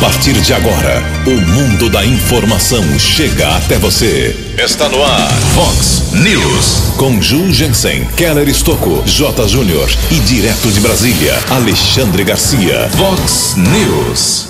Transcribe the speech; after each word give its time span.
partir 0.00 0.32
de 0.40 0.52
agora, 0.52 1.02
o 1.26 1.40
mundo 1.52 1.88
da 1.88 2.04
informação 2.04 2.82
chega 2.98 3.56
até 3.56 3.78
você. 3.78 4.34
Está 4.58 4.88
no 4.88 5.02
ar, 5.02 5.32
Fox 5.54 6.12
News. 6.12 6.94
Com 6.96 7.20
Ju 7.20 7.52
Jensen, 7.52 8.04
Keller 8.16 8.48
Estocco, 8.48 9.02
J. 9.06 9.48
Júnior 9.48 9.88
e 10.10 10.18
direto 10.20 10.70
de 10.70 10.80
Brasília, 10.80 11.38
Alexandre 11.50 12.24
Garcia. 12.24 12.88
Fox 12.96 13.56
News. 13.56 14.48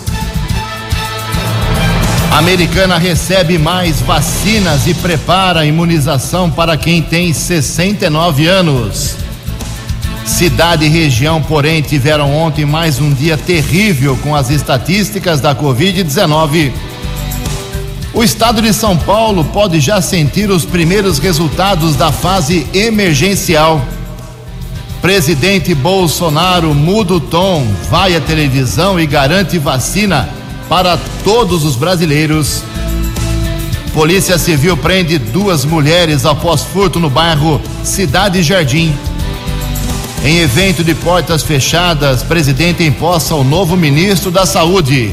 Americana 2.31 2.99
recebe 2.99 3.59
mais 3.59 4.01
vacinas 4.01 4.87
e 4.87 4.95
prepara 4.95 5.61
a 5.61 5.67
imunização 5.67 6.51
para 6.51 6.77
quem 6.77 7.01
tem 7.01 7.33
69 7.33 8.47
anos. 8.47 9.24
Cidade 10.25 10.87
e 10.87 10.89
região, 10.89 11.43
porém, 11.43 11.83
tiveram 11.83 12.35
ontem 12.35 12.65
mais 12.65 12.99
um 12.99 13.13
dia 13.13 13.37
terrível 13.37 14.17
com 14.23 14.35
as 14.35 14.49
estatísticas 14.49 15.39
da 15.39 15.55
Covid-19. 15.55 16.73
O 18.15 18.25
estado 18.25 18.63
de 18.63 18.73
São 18.73 18.97
Paulo 18.97 19.45
pode 19.45 19.81
já 19.81 20.01
sentir 20.01 20.51
os 20.51 20.65
primeiros 20.65 21.19
resultados 21.19 21.95
da 21.95 22.11
fase 22.11 22.67
emergencial. 22.73 23.85
Presidente 25.03 25.75
Bolsonaro 25.75 26.75
muda 26.75 27.15
o 27.15 27.21
tom, 27.21 27.67
vai 27.91 28.17
à 28.17 28.21
televisão 28.21 28.99
e 28.99 29.07
garante 29.07 29.59
vacina 29.59 30.27
para 30.71 30.99
todos 31.23 31.65
os 31.65 31.77
brasileiros. 31.77 32.63
Polícia 33.93 34.39
Civil 34.39 34.77
prende 34.77 35.19
duas 35.19 35.67
mulheres 35.67 36.25
após 36.25 36.63
furto 36.63 36.99
no 36.99 37.11
bairro 37.11 37.61
Cidade 37.83 38.43
Jardim. 38.43 38.95
Em 40.25 40.39
evento 40.39 40.83
de 40.83 40.95
portas 40.95 41.43
fechadas, 41.43 42.23
presidente 42.23 42.83
empossa 42.83 43.35
o 43.35 43.45
novo 43.45 43.77
ministro 43.77 44.31
da 44.31 44.47
Saúde. 44.47 45.13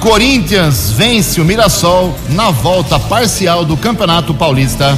Corinthians 0.00 0.90
vence 0.92 1.38
o 1.38 1.44
Mirassol 1.44 2.16
na 2.30 2.50
volta 2.50 2.98
parcial 2.98 3.66
do 3.66 3.76
Campeonato 3.76 4.32
Paulista. 4.32 4.96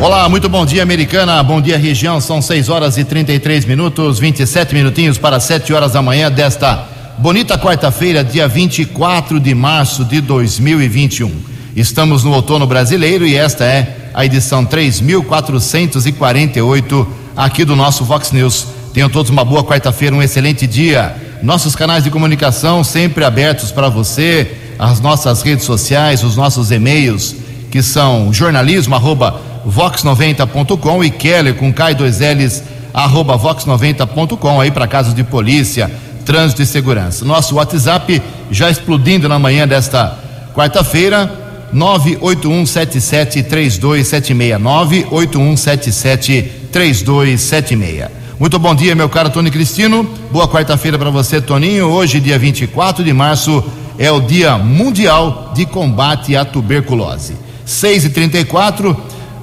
Olá, 0.00 0.26
muito 0.30 0.48
bom 0.48 0.64
dia, 0.64 0.82
americana. 0.82 1.42
Bom 1.42 1.60
dia, 1.60 1.76
região. 1.76 2.22
São 2.22 2.40
6 2.40 2.70
horas 2.70 2.96
e 2.96 3.04
33 3.04 3.66
minutos, 3.66 4.18
27 4.18 4.74
minutinhos 4.74 5.18
para 5.18 5.38
7 5.38 5.70
horas 5.74 5.92
da 5.92 6.00
manhã 6.00 6.30
desta 6.30 6.88
bonita 7.18 7.58
quarta-feira, 7.58 8.24
dia 8.24 8.48
24 8.48 9.38
de 9.38 9.54
março 9.54 10.06
de 10.06 10.22
2021. 10.22 11.30
Estamos 11.76 12.24
no 12.24 12.32
outono 12.32 12.66
brasileiro 12.66 13.26
e 13.26 13.36
esta 13.36 13.66
é 13.66 14.10
a 14.14 14.24
edição 14.24 14.64
3448 14.64 17.27
aqui 17.38 17.64
do 17.64 17.74
nosso 17.76 18.04
Vox 18.04 18.32
News. 18.32 18.66
Tenham 18.92 19.08
todos 19.08 19.30
uma 19.30 19.44
boa 19.44 19.62
quarta-feira, 19.62 20.16
um 20.16 20.20
excelente 20.20 20.66
dia. 20.66 21.14
Nossos 21.40 21.76
canais 21.76 22.02
de 22.02 22.10
comunicação 22.10 22.82
sempre 22.82 23.24
abertos 23.24 23.70
para 23.70 23.88
você, 23.88 24.56
as 24.76 24.98
nossas 25.00 25.40
redes 25.42 25.64
sociais, 25.64 26.24
os 26.24 26.36
nossos 26.36 26.72
e-mails, 26.72 27.36
que 27.70 27.80
são 27.80 28.32
jornalismo 28.32 28.96
arroba 28.96 29.40
vox90.com 29.68 31.04
e 31.04 31.10
Keller 31.10 31.54
com 31.54 31.72
K 31.72 31.92
2 31.92 32.18
L's 32.18 32.64
arroba 32.92 33.38
vox90.com 33.38 34.60
aí 34.60 34.72
para 34.72 34.88
casos 34.88 35.14
de 35.14 35.22
polícia, 35.22 35.88
trânsito 36.24 36.62
e 36.62 36.66
segurança. 36.66 37.24
Nosso 37.24 37.54
WhatsApp 37.54 38.20
já 38.50 38.68
explodindo 38.68 39.28
na 39.28 39.38
manhã 39.38 39.68
desta 39.68 40.18
quarta-feira, 40.54 41.30
981773276, 41.72 44.58
98177 44.58 46.57
3276. 46.72 48.08
Muito 48.38 48.58
bom 48.58 48.74
dia, 48.74 48.94
meu 48.94 49.08
caro 49.08 49.30
Tony 49.30 49.50
Cristino. 49.50 50.04
Boa 50.30 50.46
quarta-feira 50.46 50.98
para 50.98 51.10
você, 51.10 51.40
Toninho. 51.40 51.86
Hoje, 51.86 52.20
dia 52.20 52.38
24 52.38 53.02
de 53.02 53.12
março, 53.12 53.64
é 53.98 54.10
o 54.12 54.20
Dia 54.20 54.56
Mundial 54.56 55.52
de 55.54 55.66
Combate 55.66 56.36
à 56.36 56.44
Tuberculose. 56.44 57.36
6 57.64 58.04
e 58.06 58.10
34 58.10 58.96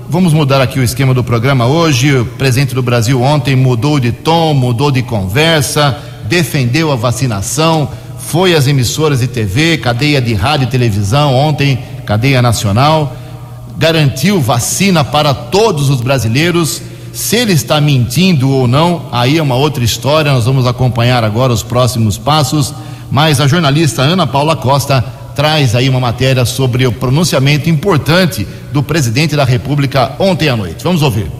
Vamos 0.07 0.33
mudar 0.33 0.61
aqui 0.61 0.79
o 0.79 0.83
esquema 0.83 1.15
do 1.15 1.23
programa 1.23 1.65
hoje. 1.65 2.15
O 2.15 2.25
presidente 2.25 2.75
do 2.75 2.83
Brasil 2.83 3.21
ontem 3.21 3.55
mudou 3.55 3.99
de 3.99 4.11
tom, 4.11 4.53
mudou 4.53 4.91
de 4.91 5.01
conversa, 5.01 5.97
defendeu 6.25 6.91
a 6.91 6.95
vacinação, 6.95 7.89
foi 8.19 8.53
às 8.53 8.67
emissoras 8.67 9.21
de 9.21 9.27
TV, 9.27 9.79
cadeia 9.79 10.21
de 10.21 10.33
rádio 10.35 10.67
e 10.67 10.69
televisão 10.69 11.33
ontem, 11.33 11.79
cadeia 12.05 12.39
nacional, 12.39 13.15
garantiu 13.77 14.39
vacina 14.39 15.03
para 15.03 15.33
todos 15.33 15.89
os 15.89 16.01
brasileiros 16.01 16.83
se 17.15 17.37
ele 17.37 17.53
está 17.53 17.79
mentindo 17.79 18.51
ou 18.51 18.67
não, 18.67 19.03
aí 19.09 19.37
é 19.37 19.41
uma 19.41 19.55
outra 19.55 19.81
história, 19.81 20.33
nós 20.33 20.43
vamos 20.43 20.67
acompanhar 20.67 21.23
agora 21.23 21.53
os 21.53 21.63
próximos 21.63 22.17
passos. 22.17 22.73
Mas 23.09 23.39
a 23.39 23.47
jornalista 23.47 24.01
Ana 24.01 24.27
Paula 24.27 24.53
Costa 24.53 25.01
traz 25.33 25.75
aí 25.75 25.87
uma 25.87 26.01
matéria 26.01 26.43
sobre 26.43 26.85
o 26.85 26.91
pronunciamento 26.91 27.69
importante 27.69 28.45
do 28.73 28.83
presidente 28.83 29.33
da 29.33 29.45
República 29.45 30.13
ontem 30.19 30.49
à 30.49 30.57
noite. 30.57 30.83
Vamos 30.83 31.01
ouvir. 31.01 31.31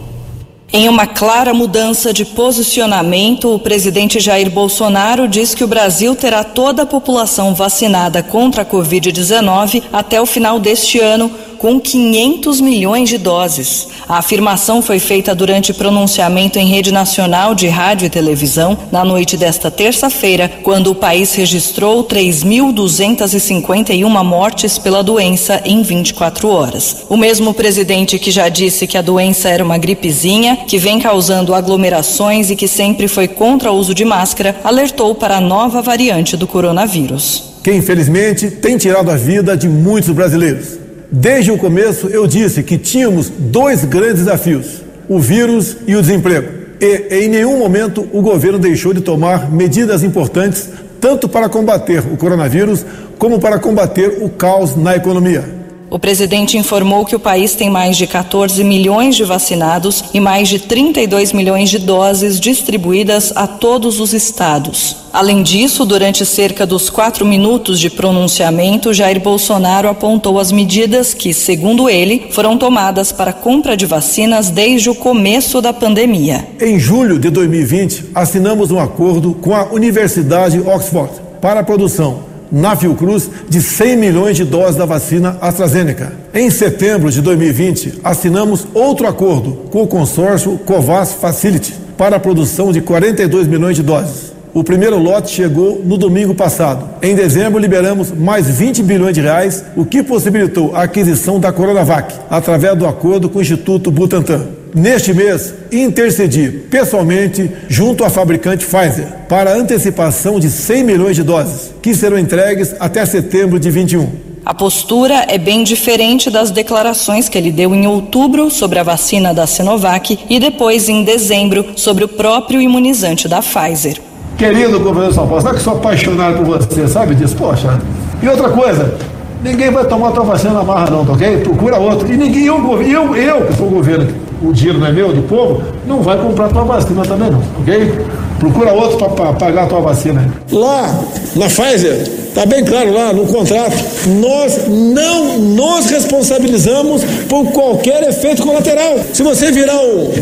Em 0.72 0.88
uma 0.88 1.06
clara 1.06 1.54
mudança 1.54 2.12
de 2.12 2.24
posicionamento, 2.24 3.54
o 3.54 3.58
presidente 3.58 4.18
Jair 4.18 4.50
Bolsonaro 4.50 5.28
diz 5.28 5.54
que 5.54 5.62
o 5.62 5.68
Brasil 5.68 6.16
terá 6.16 6.42
toda 6.42 6.82
a 6.82 6.86
população 6.86 7.54
vacinada 7.54 8.22
contra 8.22 8.62
a 8.62 8.64
Covid-19 8.66 9.82
até 9.92 10.20
o 10.20 10.26
final 10.26 10.58
deste 10.58 10.98
ano, 10.98 11.30
com 11.58 11.80
500 11.80 12.60
milhões 12.60 13.08
de 13.08 13.18
doses. 13.18 13.88
A 14.08 14.18
afirmação 14.18 14.80
foi 14.80 14.98
feita 14.98 15.34
durante 15.34 15.74
pronunciamento 15.74 16.58
em 16.58 16.66
rede 16.66 16.92
nacional 16.92 17.54
de 17.54 17.68
rádio 17.68 18.06
e 18.06 18.10
televisão 18.10 18.78
na 18.92 19.04
noite 19.04 19.36
desta 19.36 19.70
terça-feira, 19.70 20.50
quando 20.62 20.92
o 20.92 20.94
país 20.94 21.34
registrou 21.34 22.04
3.251 22.04 24.24
mortes 24.24 24.78
pela 24.78 25.02
doença 25.02 25.60
em 25.64 25.82
24 25.82 26.48
horas. 26.48 27.04
O 27.08 27.16
mesmo 27.16 27.52
presidente 27.52 28.18
que 28.18 28.30
já 28.30 28.48
disse 28.48 28.86
que 28.86 28.96
a 28.96 29.02
doença 29.02 29.48
era 29.48 29.64
uma 29.64 29.78
gripezinha, 29.78 30.58
que 30.66 30.78
vem 30.78 31.00
causando 31.00 31.54
aglomerações 31.54 32.50
e 32.50 32.56
que 32.56 32.68
sempre 32.68 33.08
foi 33.08 33.26
contra 33.26 33.72
o 33.72 33.76
uso 33.76 33.94
de 33.94 34.04
máscara, 34.04 34.60
alertou 34.62 35.14
para 35.14 35.36
a 35.36 35.40
nova 35.40 35.82
variante 35.82 36.36
do 36.36 36.46
coronavírus. 36.46 37.56
Que 37.62 37.72
infelizmente 37.72 38.50
tem 38.50 38.76
tirado 38.76 39.10
a 39.10 39.16
vida 39.16 39.56
de 39.56 39.66
muitos 39.68 40.10
brasileiros. 40.10 40.85
Desde 41.10 41.52
o 41.52 41.58
começo 41.58 42.08
eu 42.08 42.26
disse 42.26 42.62
que 42.62 42.76
tínhamos 42.76 43.30
dois 43.30 43.84
grandes 43.84 44.24
desafios: 44.24 44.82
o 45.08 45.18
vírus 45.18 45.76
e 45.86 45.94
o 45.96 46.00
desemprego. 46.00 46.66
E 46.80 47.22
em 47.22 47.28
nenhum 47.28 47.58
momento 47.58 48.06
o 48.12 48.20
governo 48.20 48.58
deixou 48.58 48.92
de 48.92 49.00
tomar 49.00 49.50
medidas 49.50 50.02
importantes 50.02 50.68
tanto 51.00 51.28
para 51.28 51.48
combater 51.48 52.00
o 52.00 52.16
coronavírus 52.16 52.84
como 53.18 53.38
para 53.38 53.58
combater 53.58 54.18
o 54.20 54.28
caos 54.28 54.76
na 54.76 54.96
economia. 54.96 55.55
O 55.88 56.00
presidente 56.00 56.58
informou 56.58 57.04
que 57.04 57.14
o 57.14 57.20
país 57.20 57.54
tem 57.54 57.70
mais 57.70 57.96
de 57.96 58.08
14 58.08 58.62
milhões 58.64 59.14
de 59.14 59.22
vacinados 59.22 60.04
e 60.12 60.18
mais 60.18 60.48
de 60.48 60.58
32 60.58 61.32
milhões 61.32 61.70
de 61.70 61.78
doses 61.78 62.40
distribuídas 62.40 63.32
a 63.36 63.46
todos 63.46 64.00
os 64.00 64.12
estados. 64.12 64.96
Além 65.12 65.44
disso, 65.44 65.84
durante 65.84 66.26
cerca 66.26 66.66
dos 66.66 66.90
quatro 66.90 67.24
minutos 67.24 67.78
de 67.78 67.88
pronunciamento, 67.88 68.92
Jair 68.92 69.20
Bolsonaro 69.20 69.88
apontou 69.88 70.40
as 70.40 70.50
medidas 70.50 71.14
que, 71.14 71.32
segundo 71.32 71.88
ele, 71.88 72.26
foram 72.32 72.58
tomadas 72.58 73.12
para 73.12 73.32
compra 73.32 73.76
de 73.76 73.86
vacinas 73.86 74.50
desde 74.50 74.90
o 74.90 74.94
começo 74.94 75.62
da 75.62 75.72
pandemia. 75.72 76.48
Em 76.60 76.80
julho 76.80 77.18
de 77.18 77.30
2020, 77.30 78.06
assinamos 78.12 78.72
um 78.72 78.80
acordo 78.80 79.34
com 79.34 79.54
a 79.54 79.72
Universidade 79.72 80.60
Oxford 80.60 81.12
para 81.40 81.60
a 81.60 81.64
produção 81.64 82.35
na 82.50 82.76
Fiocruz 82.76 83.30
de 83.48 83.60
100 83.60 83.96
milhões 83.96 84.36
de 84.36 84.44
doses 84.44 84.76
da 84.76 84.84
vacina 84.84 85.36
AstraZeneca. 85.40 86.12
Em 86.34 86.50
setembro 86.50 87.10
de 87.10 87.20
2020, 87.20 88.00
assinamos 88.04 88.66
outro 88.74 89.06
acordo 89.06 89.52
com 89.70 89.82
o 89.82 89.86
consórcio 89.86 90.58
Covas 90.58 91.12
Facility 91.14 91.74
para 91.96 92.16
a 92.16 92.20
produção 92.20 92.72
de 92.72 92.80
42 92.80 93.46
milhões 93.46 93.76
de 93.76 93.82
doses. 93.82 94.36
O 94.56 94.64
primeiro 94.64 94.98
lote 94.98 95.30
chegou 95.30 95.82
no 95.84 95.98
domingo 95.98 96.34
passado. 96.34 96.88
Em 97.02 97.14
dezembro, 97.14 97.58
liberamos 97.58 98.10
mais 98.10 98.46
20 98.48 98.82
bilhões 98.82 99.14
de 99.14 99.20
reais, 99.20 99.62
o 99.76 99.84
que 99.84 100.02
possibilitou 100.02 100.74
a 100.74 100.84
aquisição 100.84 101.38
da 101.38 101.52
Coronavac, 101.52 102.14
através 102.30 102.74
do 102.74 102.86
acordo 102.86 103.28
com 103.28 103.38
o 103.38 103.42
Instituto 103.42 103.90
Butantan. 103.90 104.55
Neste 104.76 105.14
mês, 105.14 105.54
intercedi 105.72 106.50
pessoalmente 106.50 107.50
junto 107.66 108.04
à 108.04 108.10
fabricante 108.10 108.66
Pfizer 108.66 109.06
para 109.26 109.56
antecipação 109.56 110.38
de 110.38 110.50
100 110.50 110.84
milhões 110.84 111.16
de 111.16 111.22
doses, 111.22 111.72
que 111.80 111.94
serão 111.94 112.18
entregues 112.18 112.76
até 112.78 113.06
setembro 113.06 113.58
de 113.58 113.70
21. 113.70 114.06
A 114.44 114.52
postura 114.52 115.24
é 115.28 115.38
bem 115.38 115.64
diferente 115.64 116.28
das 116.28 116.50
declarações 116.50 117.26
que 117.26 117.38
ele 117.38 117.50
deu 117.50 117.74
em 117.74 117.86
outubro 117.86 118.50
sobre 118.50 118.78
a 118.78 118.82
vacina 118.82 119.32
da 119.32 119.46
Sinovac 119.46 120.18
e 120.28 120.38
depois 120.38 120.90
em 120.90 121.04
dezembro 121.04 121.64
sobre 121.74 122.04
o 122.04 122.08
próprio 122.08 122.60
imunizante 122.60 123.26
da 123.26 123.40
Pfizer. 123.40 123.98
Querido 124.36 124.78
governador 124.78 125.14
São 125.14 125.26
Paulo, 125.26 125.40
sabe 125.40 125.56
que 125.56 125.62
sou 125.62 125.72
apaixonado 125.72 126.44
por 126.44 126.58
você, 126.58 126.86
sabe 126.86 127.14
disso? 127.14 127.34
Poxa. 127.34 127.80
E 128.22 128.28
outra 128.28 128.50
coisa, 128.50 128.94
ninguém 129.42 129.70
vai 129.70 129.86
tomar 129.86 130.08
a 130.08 130.12
tua 130.12 130.24
vacina 130.24 130.52
na 130.52 130.62
marra 130.62 130.90
não, 130.90 131.06
tá 131.06 131.14
ok? 131.14 131.38
Procura 131.38 131.78
outro. 131.78 132.12
E 132.12 132.14
ninguém, 132.14 132.44
eu, 132.44 132.82
eu, 132.82 133.16
eu 133.16 133.46
que 133.46 133.56
sou 133.56 133.68
o 133.68 133.70
governo, 133.70 134.25
o 134.42 134.52
dinheiro 134.52 134.78
não 134.78 134.86
é 134.86 134.92
meu, 134.92 135.12
do 135.12 135.22
povo, 135.22 135.62
não 135.86 136.02
vai 136.02 136.18
comprar 136.18 136.48
tua 136.48 136.64
vacina 136.64 137.02
também 137.02 137.30
não, 137.30 137.42
ok? 137.60 138.06
Procura 138.38 138.72
outro 138.72 139.08
para 139.10 139.32
pagar 139.32 139.64
a 139.64 139.66
tua 139.66 139.80
vacina. 139.80 140.30
Lá, 140.52 141.02
na 141.34 141.46
Pfizer, 141.46 142.25
está 142.36 142.44
bem 142.44 142.62
claro 142.62 142.92
lá 142.92 143.14
no 143.14 143.26
contrato, 143.26 143.74
nós 144.20 144.68
não 144.68 145.38
nos 145.38 145.86
responsabilizamos 145.86 147.02
por 147.30 147.50
qualquer 147.50 148.02
efeito 148.02 148.42
colateral. 148.42 149.00
Se 149.14 149.22
você 149.22 149.50
virar 149.50 149.80
um, 149.80 150.12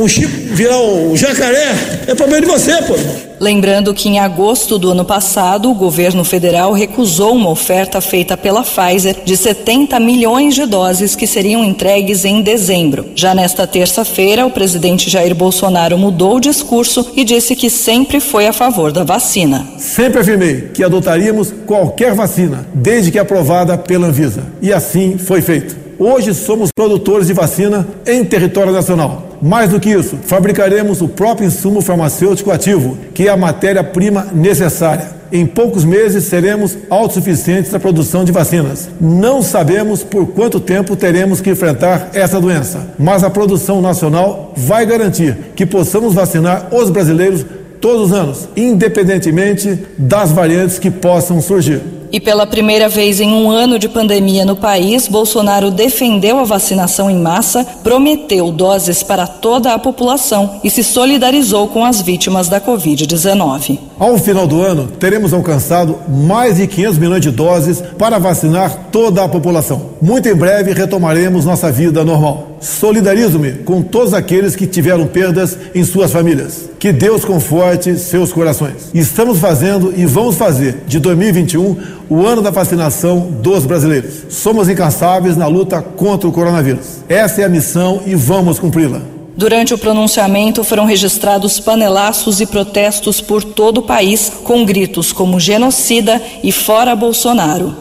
um 0.00 0.06
chip, 0.06 0.28
virar 0.28 0.78
um 0.78 1.16
jacaré, 1.16 1.74
é 2.06 2.14
problema 2.14 2.46
de 2.46 2.46
você, 2.46 2.72
pô. 2.82 2.94
Lembrando 3.38 3.92
que 3.92 4.08
em 4.08 4.18
agosto 4.18 4.78
do 4.78 4.92
ano 4.92 5.04
passado, 5.04 5.70
o 5.70 5.74
governo 5.74 6.24
federal 6.24 6.72
recusou 6.72 7.34
uma 7.34 7.50
oferta 7.50 8.00
feita 8.00 8.34
pela 8.34 8.62
Pfizer 8.62 9.16
de 9.24 9.36
70 9.36 10.00
milhões 10.00 10.54
de 10.54 10.64
doses 10.64 11.14
que 11.14 11.26
seriam 11.26 11.62
entregues 11.62 12.24
em 12.24 12.40
dezembro. 12.40 13.10
Já 13.14 13.34
nesta 13.34 13.66
terça-feira, 13.66 14.46
o 14.46 14.50
presidente 14.50 15.10
Jair 15.10 15.34
Bolsonaro 15.34 15.98
mudou 15.98 16.36
o 16.36 16.40
discurso 16.40 17.10
e 17.14 17.24
disse 17.24 17.54
que 17.54 17.68
sempre 17.68 18.20
foi 18.20 18.46
a 18.46 18.54
favor 18.54 18.90
da 18.90 19.04
vacina. 19.04 19.66
Sempre 19.76 20.20
afirmei 20.20 20.70
que 20.72 20.82
adotaríamos 20.82 21.52
qualquer 21.66 22.14
vacina, 22.14 22.66
desde 22.74 23.10
que 23.10 23.18
aprovada 23.18 23.76
pela 23.76 24.06
Anvisa. 24.08 24.42
E 24.60 24.72
assim 24.72 25.18
foi 25.18 25.40
feito. 25.40 25.76
Hoje 25.98 26.34
somos 26.34 26.70
produtores 26.70 27.26
de 27.26 27.32
vacina 27.32 27.86
em 28.06 28.22
território 28.22 28.72
nacional. 28.72 29.26
Mais 29.40 29.70
do 29.70 29.80
que 29.80 29.90
isso, 29.90 30.18
fabricaremos 30.26 31.00
o 31.00 31.08
próprio 31.08 31.46
insumo 31.46 31.80
farmacêutico 31.80 32.50
ativo, 32.50 32.98
que 33.14 33.28
é 33.28 33.30
a 33.30 33.36
matéria-prima 33.36 34.26
necessária. 34.34 35.16
Em 35.32 35.44
poucos 35.44 35.84
meses 35.84 36.24
seremos 36.24 36.76
autossuficientes 36.88 37.72
na 37.72 37.80
produção 37.80 38.24
de 38.24 38.30
vacinas. 38.30 38.88
Não 39.00 39.42
sabemos 39.42 40.04
por 40.04 40.26
quanto 40.28 40.60
tempo 40.60 40.94
teremos 40.94 41.40
que 41.40 41.50
enfrentar 41.50 42.10
essa 42.12 42.40
doença, 42.40 42.94
mas 42.98 43.24
a 43.24 43.30
produção 43.30 43.80
nacional 43.80 44.52
vai 44.56 44.86
garantir 44.86 45.36
que 45.56 45.66
possamos 45.66 46.14
vacinar 46.14 46.68
os 46.72 46.90
brasileiros 46.90 47.44
todos 47.80 48.10
os 48.10 48.12
anos, 48.12 48.48
independentemente 48.56 49.78
das 49.98 50.32
variantes 50.32 50.78
que 50.78 50.90
possam 50.90 51.40
surgir. 51.40 51.82
E 52.12 52.20
pela 52.20 52.46
primeira 52.46 52.88
vez 52.88 53.20
em 53.20 53.32
um 53.32 53.50
ano 53.50 53.78
de 53.78 53.88
pandemia 53.88 54.44
no 54.44 54.56
país, 54.56 55.08
Bolsonaro 55.08 55.70
defendeu 55.70 56.38
a 56.38 56.44
vacinação 56.44 57.10
em 57.10 57.18
massa, 57.18 57.64
prometeu 57.82 58.50
doses 58.52 59.02
para 59.02 59.26
toda 59.26 59.74
a 59.74 59.78
população 59.78 60.60
e 60.62 60.70
se 60.70 60.84
solidarizou 60.84 61.68
com 61.68 61.84
as 61.84 62.00
vítimas 62.00 62.48
da 62.48 62.60
Covid-19. 62.60 63.78
Ao 63.98 64.18
final 64.18 64.46
do 64.46 64.60
ano, 64.60 64.88
teremos 64.88 65.32
alcançado 65.32 65.98
mais 66.06 66.56
de 66.56 66.66
500 66.66 66.98
milhões 66.98 67.22
de 67.22 67.30
doses 67.30 67.82
para 67.96 68.18
vacinar 68.18 68.88
toda 68.92 69.24
a 69.24 69.28
população. 69.28 69.92
Muito 70.02 70.28
em 70.28 70.34
breve 70.34 70.74
retomaremos 70.74 71.46
nossa 71.46 71.72
vida 71.72 72.04
normal. 72.04 72.58
Solidarizo-me 72.60 73.52
com 73.64 73.80
todos 73.80 74.12
aqueles 74.12 74.54
que 74.54 74.66
tiveram 74.66 75.06
perdas 75.06 75.56
em 75.74 75.82
suas 75.82 76.12
famílias. 76.12 76.68
Que 76.78 76.92
Deus 76.92 77.24
conforte 77.24 77.96
seus 77.96 78.34
corações. 78.34 78.90
Estamos 78.92 79.38
fazendo 79.38 79.94
e 79.96 80.04
vamos 80.04 80.36
fazer 80.36 80.82
de 80.86 80.98
2021 80.98 81.76
o 82.10 82.26
ano 82.26 82.42
da 82.42 82.50
vacinação 82.50 83.20
dos 83.40 83.64
brasileiros. 83.64 84.26
Somos 84.28 84.68
incansáveis 84.68 85.38
na 85.38 85.46
luta 85.46 85.80
contra 85.80 86.28
o 86.28 86.32
coronavírus. 86.32 86.98
Essa 87.08 87.40
é 87.40 87.44
a 87.44 87.48
missão 87.48 88.02
e 88.04 88.14
vamos 88.14 88.58
cumpri-la. 88.58 89.15
Durante 89.36 89.74
o 89.74 89.78
pronunciamento 89.78 90.64
foram 90.64 90.86
registrados 90.86 91.60
panelaços 91.60 92.40
e 92.40 92.46
protestos 92.46 93.20
por 93.20 93.44
todo 93.44 93.78
o 93.78 93.82
país, 93.82 94.32
com 94.42 94.64
gritos 94.64 95.12
como 95.12 95.38
genocida 95.38 96.22
e 96.42 96.50
fora 96.50 96.96
Bolsonaro. 96.96 97.76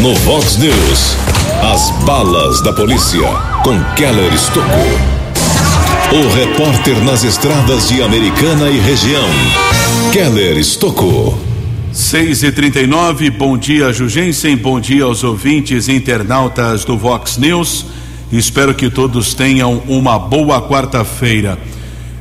No 0.00 0.14
Vox 0.20 0.56
News, 0.56 1.16
as 1.74 1.90
balas 2.06 2.62
da 2.62 2.72
polícia 2.72 3.28
com 3.62 3.78
Keller 3.94 4.32
Estocou. 4.32 5.15
O 6.12 6.28
repórter 6.32 7.02
nas 7.02 7.24
estradas 7.24 7.88
de 7.88 8.00
Americana 8.00 8.70
e 8.70 8.78
região, 8.78 9.28
Keller 10.12 10.56
Estocou. 10.56 11.36
6 11.92 12.44
e 12.44 12.52
39 12.52 13.30
bom 13.30 13.58
dia, 13.58 13.92
Jugensen, 13.92 14.56
bom 14.56 14.78
dia 14.78 15.02
aos 15.02 15.24
ouvintes 15.24 15.88
internautas 15.88 16.84
do 16.84 16.96
Vox 16.96 17.36
News. 17.38 17.86
Espero 18.30 18.72
que 18.72 18.88
todos 18.88 19.34
tenham 19.34 19.82
uma 19.88 20.16
boa 20.16 20.62
quarta-feira. 20.62 21.58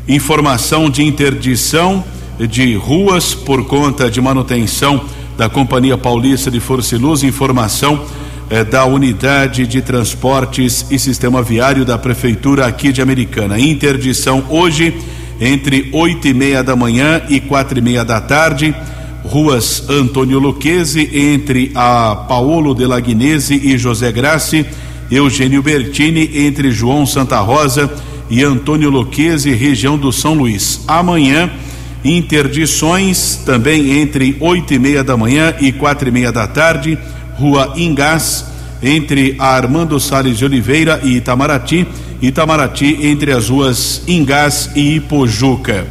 Informação 0.08 0.90
de 0.90 1.04
interdição 1.04 2.04
de 2.40 2.76
ruas 2.76 3.36
por 3.36 3.66
conta 3.66 4.10
de 4.10 4.20
manutenção 4.20 5.06
da 5.38 5.48
Companhia 5.48 5.98
Paulista 5.98 6.50
de 6.50 6.60
Força 6.60 6.96
e 6.96 6.98
Luz. 6.98 7.22
Informação 7.22 8.04
eh, 8.50 8.64
da 8.64 8.86
Unidade 8.86 9.66
de 9.66 9.82
Transportes 9.82 10.86
e 10.90 11.00
Sistema 11.00 11.42
Viário 11.42 11.86
da 11.86 11.98
Prefeitura 11.98 12.66
aqui 12.66 12.92
de 12.92 13.02
Americana. 13.02 13.60
Interdição 13.60 14.46
hoje 14.50 14.94
entre 15.40 15.90
oito 15.92 16.28
e 16.28 16.34
meia 16.34 16.64
da 16.64 16.76
manhã 16.76 17.22
e 17.30 17.40
quatro 17.40 17.78
e 17.78 17.82
meia 17.82 18.06
da 18.06 18.22
tarde. 18.22 18.76
Ruas 19.24 19.90
Antônio 19.90 20.38
Luquezzi, 20.38 21.10
entre 21.12 21.72
a 21.74 22.26
Paolo 22.28 22.76
de 22.76 22.86
Lagnese 22.86 23.56
e 23.56 23.76
José 23.76 24.12
Grassi, 24.12 24.64
Eugênio 25.10 25.64
Bertini, 25.64 26.46
entre 26.46 26.72
João 26.72 27.08
Santa 27.08 27.40
Rosa 27.40 27.92
e 28.30 28.44
Antônio 28.44 28.92
Luquezzi, 28.92 29.52
região 29.52 29.98
do 29.98 30.14
São 30.14 30.36
Luís. 30.36 30.82
Amanhã, 30.88 31.50
interdições 32.04 33.42
também 33.44 34.00
entre 34.00 34.38
oito 34.40 34.76
e 34.76 34.80
meia 34.80 35.04
da 35.04 35.18
manhã 35.18 35.56
e 35.60 35.72
quatro 35.72 36.08
e 36.08 36.12
meia 36.12 36.32
da 36.32 36.46
tarde 36.48 36.96
Rua 37.38 37.74
Ingás, 37.76 38.46
entre 38.82 39.36
a 39.40 39.48
Armando 39.48 40.00
Salles 40.00 40.38
de 40.38 40.46
Oliveira 40.46 41.00
e 41.04 41.18
Itamaraty, 41.18 41.88
Itamaraty 42.22 43.00
entre 43.08 43.32
as 43.32 43.50
ruas 43.50 44.02
Ingás 44.08 44.70
e 44.76 44.96
Ipojuca. 44.96 45.88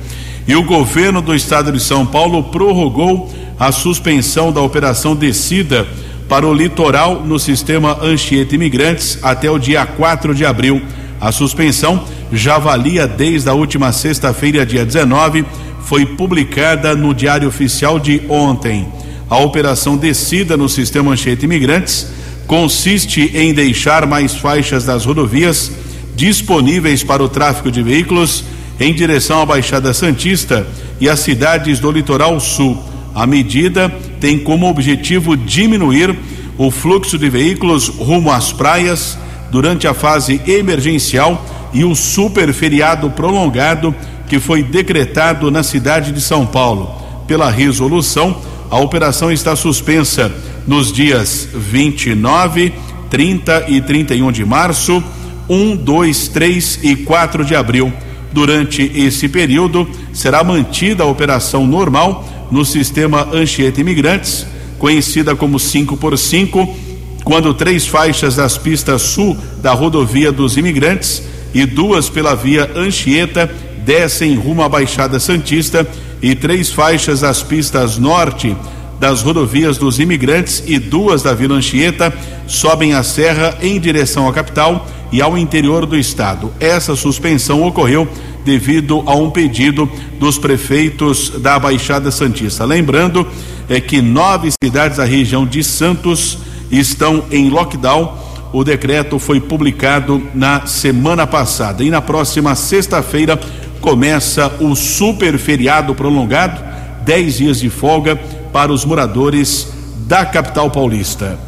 E 0.46 0.54
o 0.54 0.62
governo 0.62 1.22
do 1.22 1.34
estado 1.34 1.72
de 1.72 1.80
São 1.80 2.04
Paulo 2.04 2.44
prorrogou 2.44 3.32
a 3.58 3.72
suspensão 3.72 4.52
da 4.52 4.60
operação 4.60 5.14
descida 5.14 5.86
para 6.28 6.46
o 6.46 6.54
litoral 6.54 7.20
no 7.20 7.38
sistema 7.38 7.98
Anchieta 8.02 8.54
Imigrantes 8.54 9.18
até 9.22 9.50
o 9.50 9.58
dia 9.58 9.86
4 9.86 10.34
de 10.34 10.44
abril. 10.44 10.82
A 11.20 11.32
suspensão 11.32 12.04
já 12.32 12.58
valia 12.58 13.06
desde 13.06 13.48
a 13.48 13.54
última 13.54 13.92
sexta-feira, 13.92 14.66
dia 14.66 14.84
19, 14.84 15.44
foi 15.84 16.04
publicada 16.04 16.94
no 16.94 17.14
Diário 17.14 17.48
Oficial 17.48 17.98
de 17.98 18.22
ontem. 18.28 18.86
A 19.28 19.38
operação 19.38 19.96
Descida 19.96 20.56
no 20.56 20.68
Sistema 20.68 21.12
Anchieta 21.12 21.44
Imigrantes 21.44 22.06
consiste 22.46 23.30
em 23.34 23.54
deixar 23.54 24.06
mais 24.06 24.34
faixas 24.34 24.84
das 24.84 25.06
rodovias 25.06 25.72
disponíveis 26.14 27.02
para 27.02 27.22
o 27.22 27.28
tráfego 27.28 27.70
de 27.70 27.82
veículos 27.82 28.44
em 28.78 28.92
direção 28.92 29.40
à 29.40 29.46
Baixada 29.46 29.94
Santista 29.94 30.66
e 31.00 31.08
às 31.08 31.20
cidades 31.20 31.80
do 31.80 31.90
litoral 31.90 32.38
sul. 32.38 32.82
A 33.14 33.26
medida 33.26 33.88
tem 34.20 34.38
como 34.38 34.68
objetivo 34.68 35.36
diminuir 35.36 36.14
o 36.58 36.70
fluxo 36.70 37.18
de 37.18 37.28
veículos 37.28 37.88
rumo 37.88 38.30
às 38.30 38.52
praias 38.52 39.18
durante 39.50 39.86
a 39.86 39.94
fase 39.94 40.40
emergencial 40.46 41.44
e 41.72 41.84
o 41.84 41.94
super 41.94 42.52
feriado 42.52 43.10
prolongado 43.10 43.94
que 44.28 44.38
foi 44.38 44.62
decretado 44.62 45.50
na 45.50 45.62
cidade 45.62 46.12
de 46.12 46.20
São 46.20 46.46
Paulo. 46.46 47.02
Pela 47.26 47.50
resolução, 47.50 48.36
a 48.74 48.78
operação 48.80 49.30
está 49.30 49.54
suspensa 49.54 50.32
nos 50.66 50.92
dias 50.92 51.48
29, 51.54 52.72
30 53.08 53.66
e 53.68 53.80
31 53.80 54.32
de 54.32 54.44
março 54.44 55.00
1, 55.48 55.76
2, 55.76 56.26
3 56.26 56.80
e 56.82 56.96
4 56.96 57.44
de 57.44 57.54
abril. 57.54 57.92
Durante 58.32 58.82
esse 58.82 59.28
período, 59.28 59.88
será 60.12 60.42
mantida 60.42 61.04
a 61.04 61.06
operação 61.06 61.64
normal 61.64 62.48
no 62.50 62.64
sistema 62.64 63.28
Anchieta 63.32 63.80
Imigrantes, 63.80 64.44
conhecida 64.76 65.36
como 65.36 65.56
5 65.60 65.96
por 65.96 66.18
5 66.18 66.76
quando 67.22 67.54
três 67.54 67.86
faixas 67.86 68.34
das 68.34 68.58
pistas 68.58 69.02
sul 69.02 69.36
da 69.62 69.72
rodovia 69.72 70.32
dos 70.32 70.56
imigrantes 70.56 71.22
e 71.54 71.64
duas 71.64 72.10
pela 72.10 72.34
via 72.34 72.68
Anchieta 72.74 73.48
descem 73.84 74.34
rumo 74.34 74.64
à 74.64 74.68
Baixada 74.68 75.20
Santista 75.20 75.88
e 76.24 76.34
três 76.34 76.72
faixas 76.72 77.20
das 77.20 77.42
pistas 77.42 77.98
norte 77.98 78.56
das 78.98 79.20
rodovias 79.20 79.76
dos 79.76 79.98
imigrantes 79.98 80.64
e 80.66 80.78
duas 80.78 81.22
da 81.22 81.34
Vila 81.34 81.56
Anchieta 81.56 82.10
sobem 82.46 82.94
a 82.94 83.02
serra 83.02 83.58
em 83.60 83.78
direção 83.78 84.26
à 84.26 84.32
capital 84.32 84.88
e 85.12 85.20
ao 85.20 85.36
interior 85.36 85.84
do 85.84 85.94
estado. 85.94 86.50
Essa 86.58 86.96
suspensão 86.96 87.62
ocorreu 87.62 88.08
devido 88.42 89.02
a 89.04 89.14
um 89.14 89.28
pedido 89.28 89.86
dos 90.18 90.38
prefeitos 90.38 91.28
da 91.28 91.58
Baixada 91.58 92.10
Santista. 92.10 92.64
Lembrando 92.64 93.26
é 93.68 93.78
que 93.78 94.00
nove 94.00 94.48
cidades 94.64 94.96
da 94.96 95.04
região 95.04 95.44
de 95.44 95.62
Santos 95.62 96.38
estão 96.70 97.24
em 97.30 97.50
lockdown. 97.50 98.16
O 98.50 98.64
decreto 98.64 99.18
foi 99.18 99.42
publicado 99.42 100.26
na 100.34 100.64
semana 100.64 101.26
passada 101.26 101.84
e 101.84 101.90
na 101.90 102.00
próxima 102.00 102.54
sexta-feira 102.54 103.38
começa 103.84 104.50
o 104.60 104.74
super 104.74 105.36
feriado 105.36 105.94
prolongado, 105.94 106.58
10 107.04 107.36
dias 107.36 107.60
de 107.60 107.68
folga 107.68 108.16
para 108.50 108.72
os 108.72 108.82
moradores 108.82 109.68
da 110.06 110.24
capital 110.24 110.70
paulista. 110.70 111.38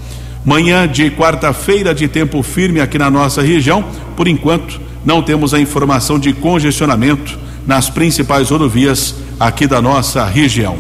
Manhã 0.45 0.87
de 0.87 1.11
quarta-feira 1.11 1.95
de 1.95 2.07
tempo 2.07 2.43
firme 2.43 2.79
aqui 2.79 2.99
na 2.99 3.11
nossa 3.11 3.41
região. 3.41 3.83
Por 4.15 4.29
enquanto, 4.29 4.79
não 5.03 5.23
temos 5.23 5.55
a 5.55 5.59
informação 5.59 6.19
de 6.19 6.35
congestionamento 6.35 7.39
nas 7.67 7.89
principais 7.89 8.51
rodovias 8.51 9.15
aqui 9.41 9.67
da 9.67 9.81
nossa 9.81 10.23
região. 10.27 10.77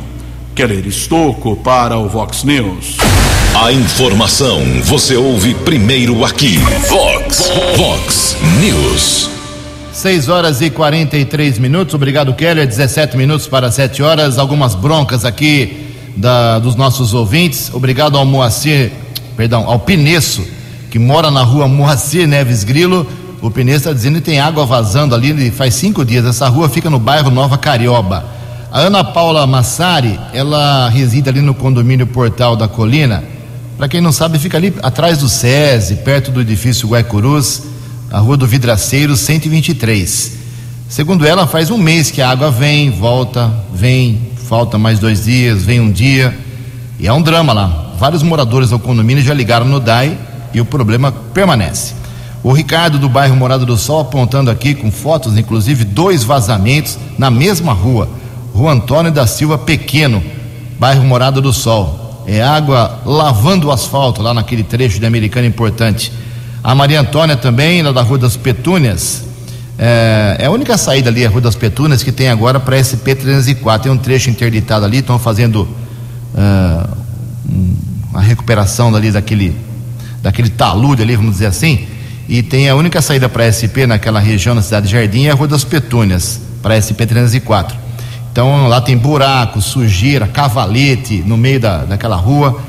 Keller 0.55 0.87
Estocco 0.87 1.57
para 1.57 1.97
o 1.97 2.07
Vox 2.07 2.45
News. 2.45 2.99
A 3.55 3.73
informação 3.73 4.61
você 4.85 5.17
ouve 5.17 5.55
primeiro 5.55 6.23
aqui. 6.23 6.59
Vox, 6.91 7.51
Vox 7.79 8.37
News. 8.61 9.36
6 9.97 10.29
horas 10.29 10.61
e 10.61 10.69
43 10.69 11.59
minutos. 11.59 11.95
Obrigado, 11.95 12.35
Keller. 12.35 12.67
17 12.67 13.17
minutos 13.17 13.47
para 13.47 13.71
7 13.71 14.03
horas. 14.03 14.39
Algumas 14.39 14.75
broncas 14.75 15.25
aqui 15.25 15.95
da, 16.15 16.59
dos 16.59 16.77
nossos 16.77 17.15
ouvintes. 17.15 17.71
Obrigado 17.73 18.19
ao 18.19 18.25
Moacir, 18.27 18.93
perdão, 19.39 19.65
ao 19.67 19.79
Pineço, 19.79 20.47
que 20.91 20.99
mora 20.99 21.31
na 21.31 21.43
rua 21.43 21.67
Moacir 21.67 22.29
Neves 22.29 22.63
Grilo. 22.63 23.07
O 23.41 23.51
Pineço 23.51 23.79
está 23.79 23.93
dizendo 23.95 24.17
que 24.17 24.27
tem 24.27 24.39
água 24.39 24.67
vazando 24.67 25.15
ali 25.15 25.51
faz 25.51 25.75
cinco 25.75 26.05
dias. 26.05 26.27
Essa 26.27 26.47
rua 26.47 26.69
fica 26.69 26.91
no 26.91 26.99
bairro 26.99 27.31
Nova 27.31 27.57
Carioba. 27.57 28.23
A 28.71 28.81
Ana 28.81 29.03
Paula 29.03 29.47
Massari, 29.47 30.21
ela 30.35 30.91
reside 30.91 31.31
ali 31.31 31.41
no 31.41 31.55
condomínio 31.55 32.07
Portal 32.07 32.55
da 32.55 32.69
Colina 32.69 33.25
para 33.77 33.89
quem 33.89 34.01
não 34.01 34.11
sabe, 34.11 34.39
fica 34.39 34.57
ali 34.57 34.75
atrás 34.83 35.19
do 35.19 35.29
SESI, 35.29 35.97
perto 35.97 36.31
do 36.31 36.41
edifício 36.41 36.89
Guaicurus, 36.89 37.63
a 38.17 38.19
rua 38.19 38.35
do 38.35 38.47
Vidraceiro 38.47 39.15
123. 39.15 40.39
Segundo 40.89 41.27
ela, 41.27 41.47
faz 41.47 41.71
um 41.71 41.77
mês 41.77 42.11
que 42.11 42.23
a 42.23 42.31
água 42.31 42.51
vem, 42.51 42.91
volta, 42.91 43.53
vem, 43.75 44.19
falta 44.49 44.79
mais 44.79 44.99
dois 44.99 45.27
dias, 45.27 45.67
vem 45.67 45.81
um 45.81 45.93
dia. 45.93 46.35
E 46.99 47.07
é 47.07 47.13
um 47.13 47.21
drama 47.21 47.53
lá. 47.53 47.93
Vários 47.99 48.23
moradores 48.23 48.71
do 48.71 48.79
condomínio 48.79 49.23
já 49.23 49.35
ligaram 49.35 49.67
no 49.67 49.79
DAI 49.79 50.17
e 50.55 50.59
o 50.63 50.65
problema 50.65 51.13
permanece. 51.13 51.93
O 52.43 52.53
Ricardo 52.53 52.99
do 52.99 53.07
bairro 53.07 53.37
Morada 53.37 53.67
do 53.67 53.77
Sol 53.77 54.01
apontando 54.01 54.51
aqui 54.51 54.75
com 54.75 54.91
fotos, 54.91 55.37
inclusive, 55.37 55.85
dois 55.85 56.25
vazamentos 56.25 56.99
na 57.19 57.31
mesma 57.31 57.75
rua. 57.75 58.09
Rua 58.55 58.73
Antônio 58.73 59.13
da 59.13 59.27
Silva 59.27 59.59
Pequeno, 59.59 60.25
bairro 60.79 61.05
Morada 61.05 61.39
do 61.39 61.53
Sol 61.53 62.25
é 62.27 62.43
água 62.43 63.03
lavando 63.05 63.69
o 63.69 63.71
asfalto 63.71 64.23
lá 64.23 64.33
naquele 64.33 64.65
trecho 64.65 64.99
de 64.99 65.05
Americana 65.05 65.47
importante. 65.47 66.11
A 66.67 66.75
Maria 66.75 67.01
Antônia 67.01 67.37
também, 67.37 67.81
lá 67.81 67.93
da 67.93 68.03
Rua 68.03 68.19
das 68.19 68.37
Petúnias, 68.37 69.23
é, 69.79 70.39
é 70.41 70.47
a 70.47 70.51
única 70.51 70.77
saída 70.77 71.09
ali, 71.09 71.25
a 71.25 71.29
Rua 71.29 71.41
das 71.41 71.55
Petúnias, 71.55 72.03
que 72.03 72.11
tem 72.11 72.29
agora 72.29 72.59
para 72.59 72.77
SP-304. 72.77 73.83
Tem 73.83 73.93
um 73.93 73.97
trecho 73.97 74.31
interditado 74.31 74.85
ali, 74.85 74.97
estão 74.97 75.17
fazendo 75.17 75.63
uh, 75.63 76.97
a 78.13 78.21
recuperação 78.21 78.93
ali 78.97 79.13
daquele, 79.13 79.55
daquele 80.21 80.51
talude 80.51 81.03
ali, 81.03 81.15
vamos 81.15 81.35
dizer 81.35 81.47
assim. 81.47 81.87
E 82.29 82.43
tem 82.43 82.69
a 82.69 82.75
única 82.75 83.01
saída 83.01 83.29
para 83.29 83.47
SP 83.47 83.87
naquela 83.87 84.19
região, 84.19 84.53
na 84.53 84.61
cidade 84.61 84.87
de 84.89 84.93
Jardim, 84.93 85.27
é 85.27 85.31
a 85.31 85.35
Rua 85.35 85.47
das 85.47 85.63
Petúnias, 85.63 86.41
para 86.61 86.77
SP-304. 86.77 87.75
Então 88.33 88.67
lá 88.67 88.81
tem 88.81 88.97
buraco, 88.97 89.63
sujeira, 89.63 90.27
cavalete 90.27 91.23
no 91.25 91.37
meio 91.37 91.61
da, 91.61 91.85
daquela 91.85 92.17
rua. 92.17 92.61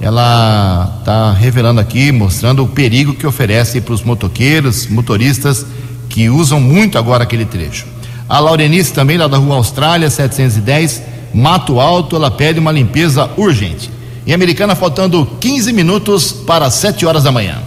Ela 0.00 0.96
está 0.98 1.32
revelando 1.32 1.80
aqui, 1.80 2.12
mostrando 2.12 2.62
o 2.62 2.68
perigo 2.68 3.14
que 3.14 3.26
oferece 3.26 3.80
para 3.80 3.94
os 3.94 4.02
motoqueiros, 4.02 4.86
motoristas 4.86 5.64
que 6.08 6.28
usam 6.28 6.60
muito 6.60 6.98
agora 6.98 7.24
aquele 7.24 7.44
trecho. 7.44 7.86
A 8.28 8.38
Laurenice 8.38 8.92
também, 8.92 9.16
lá 9.16 9.28
da 9.28 9.36
rua 9.36 9.56
Austrália, 9.56 10.08
710, 10.10 11.02
Mato 11.32 11.80
Alto, 11.80 12.16
ela 12.16 12.30
pede 12.30 12.58
uma 12.58 12.72
limpeza 12.72 13.30
urgente. 13.36 13.90
Em 14.26 14.32
Americana, 14.32 14.74
faltando 14.74 15.26
15 15.40 15.72
minutos 15.72 16.32
para 16.32 16.70
7 16.70 17.04
horas 17.04 17.24
da 17.24 17.32
manhã. 17.32 17.58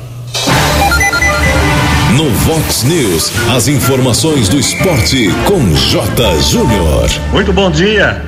No 2.15 2.31
Vox 2.31 2.83
News, 2.83 3.31
as 3.55 3.67
informações 3.67 4.49
do 4.49 4.57
esporte 4.59 5.29
com 5.45 5.75
J. 5.75 6.41
Júnior. 6.41 7.09
Muito 7.31 7.53
bom 7.53 7.69
dia. 7.69 8.26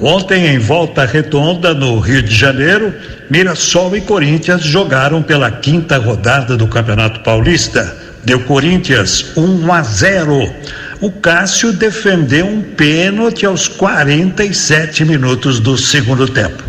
Ontem, 0.00 0.46
em 0.46 0.58
volta 0.58 1.04
redonda 1.04 1.74
no 1.74 1.98
Rio 1.98 2.22
de 2.22 2.34
Janeiro, 2.34 2.94
Mirassol 3.28 3.94
e 3.94 4.00
Corinthians 4.00 4.62
jogaram 4.62 5.22
pela 5.22 5.50
quinta 5.50 5.98
rodada 5.98 6.56
do 6.56 6.66
Campeonato 6.66 7.20
Paulista. 7.20 7.94
Deu 8.24 8.40
Corinthians 8.40 9.32
1 9.36 9.72
a 9.72 9.82
0. 9.82 10.54
O 11.02 11.10
Cássio 11.10 11.72
defendeu 11.72 12.46
um 12.46 12.62
pênalti 12.62 13.44
aos 13.44 13.68
47 13.68 15.04
minutos 15.04 15.60
do 15.60 15.76
segundo 15.76 16.26
tempo. 16.26 16.62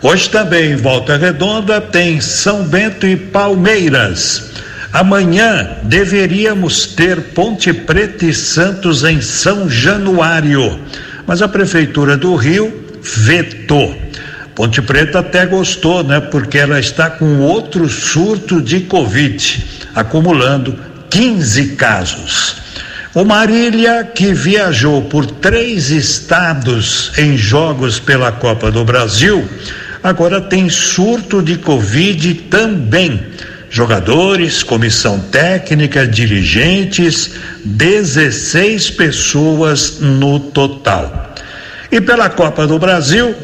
Hoje 0.00 0.30
também, 0.30 0.72
em 0.72 0.76
volta 0.76 1.16
redonda, 1.16 1.80
tem 1.80 2.20
São 2.20 2.62
Bento 2.62 3.04
e 3.04 3.16
Palmeiras. 3.16 4.50
Amanhã 4.92 5.76
deveríamos 5.82 6.86
ter 6.86 7.20
Ponte 7.20 7.72
Preta 7.72 8.26
e 8.26 8.34
Santos 8.34 9.04
em 9.04 9.20
São 9.20 9.68
Januário, 9.68 10.80
mas 11.30 11.40
a 11.42 11.46
Prefeitura 11.46 12.16
do 12.16 12.34
Rio 12.34 12.84
vetou. 13.00 13.96
Ponte 14.52 14.82
Preta 14.82 15.20
até 15.20 15.46
gostou, 15.46 16.02
né? 16.02 16.18
Porque 16.18 16.58
ela 16.58 16.80
está 16.80 17.08
com 17.08 17.38
outro 17.38 17.88
surto 17.88 18.60
de 18.60 18.80
Covid, 18.80 19.64
acumulando 19.94 20.76
15 21.08 21.76
casos. 21.76 22.56
O 23.14 23.24
Marília, 23.24 24.02
que 24.12 24.34
viajou 24.34 25.02
por 25.02 25.24
três 25.24 25.90
estados 25.90 27.12
em 27.16 27.36
jogos 27.38 28.00
pela 28.00 28.32
Copa 28.32 28.68
do 28.68 28.84
Brasil, 28.84 29.48
agora 30.02 30.40
tem 30.40 30.68
surto 30.68 31.40
de 31.40 31.58
Covid 31.58 32.34
também 32.50 33.24
jogadores, 33.70 34.64
comissão 34.64 35.20
técnica, 35.20 36.06
dirigentes, 36.06 37.30
16 37.64 38.90
pessoas 38.90 40.00
no 40.00 40.40
total. 40.40 41.34
E 41.90 42.00
pela 42.00 42.28
Copa 42.28 42.66
do 42.66 42.78
Brasil, 42.78 43.34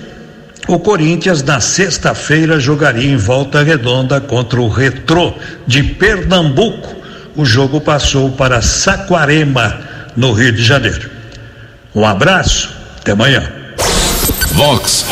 o 0.66 0.80
Corinthians 0.80 1.44
na 1.44 1.60
sexta-feira 1.60 2.58
jogaria 2.58 3.08
em 3.08 3.16
volta 3.16 3.62
redonda 3.62 4.20
contra 4.20 4.60
o 4.60 4.68
Retrô 4.68 5.32
de 5.64 5.82
Pernambuco. 5.84 6.96
O 7.36 7.44
jogo 7.44 7.80
passou 7.80 8.32
para 8.32 8.60
Saquarema, 8.60 9.80
no 10.16 10.32
Rio 10.32 10.52
de 10.52 10.62
Janeiro. 10.62 11.08
Um 11.94 12.04
abraço, 12.04 12.74
até 12.98 13.12
amanhã. 13.12 13.48
Vox 14.52 15.06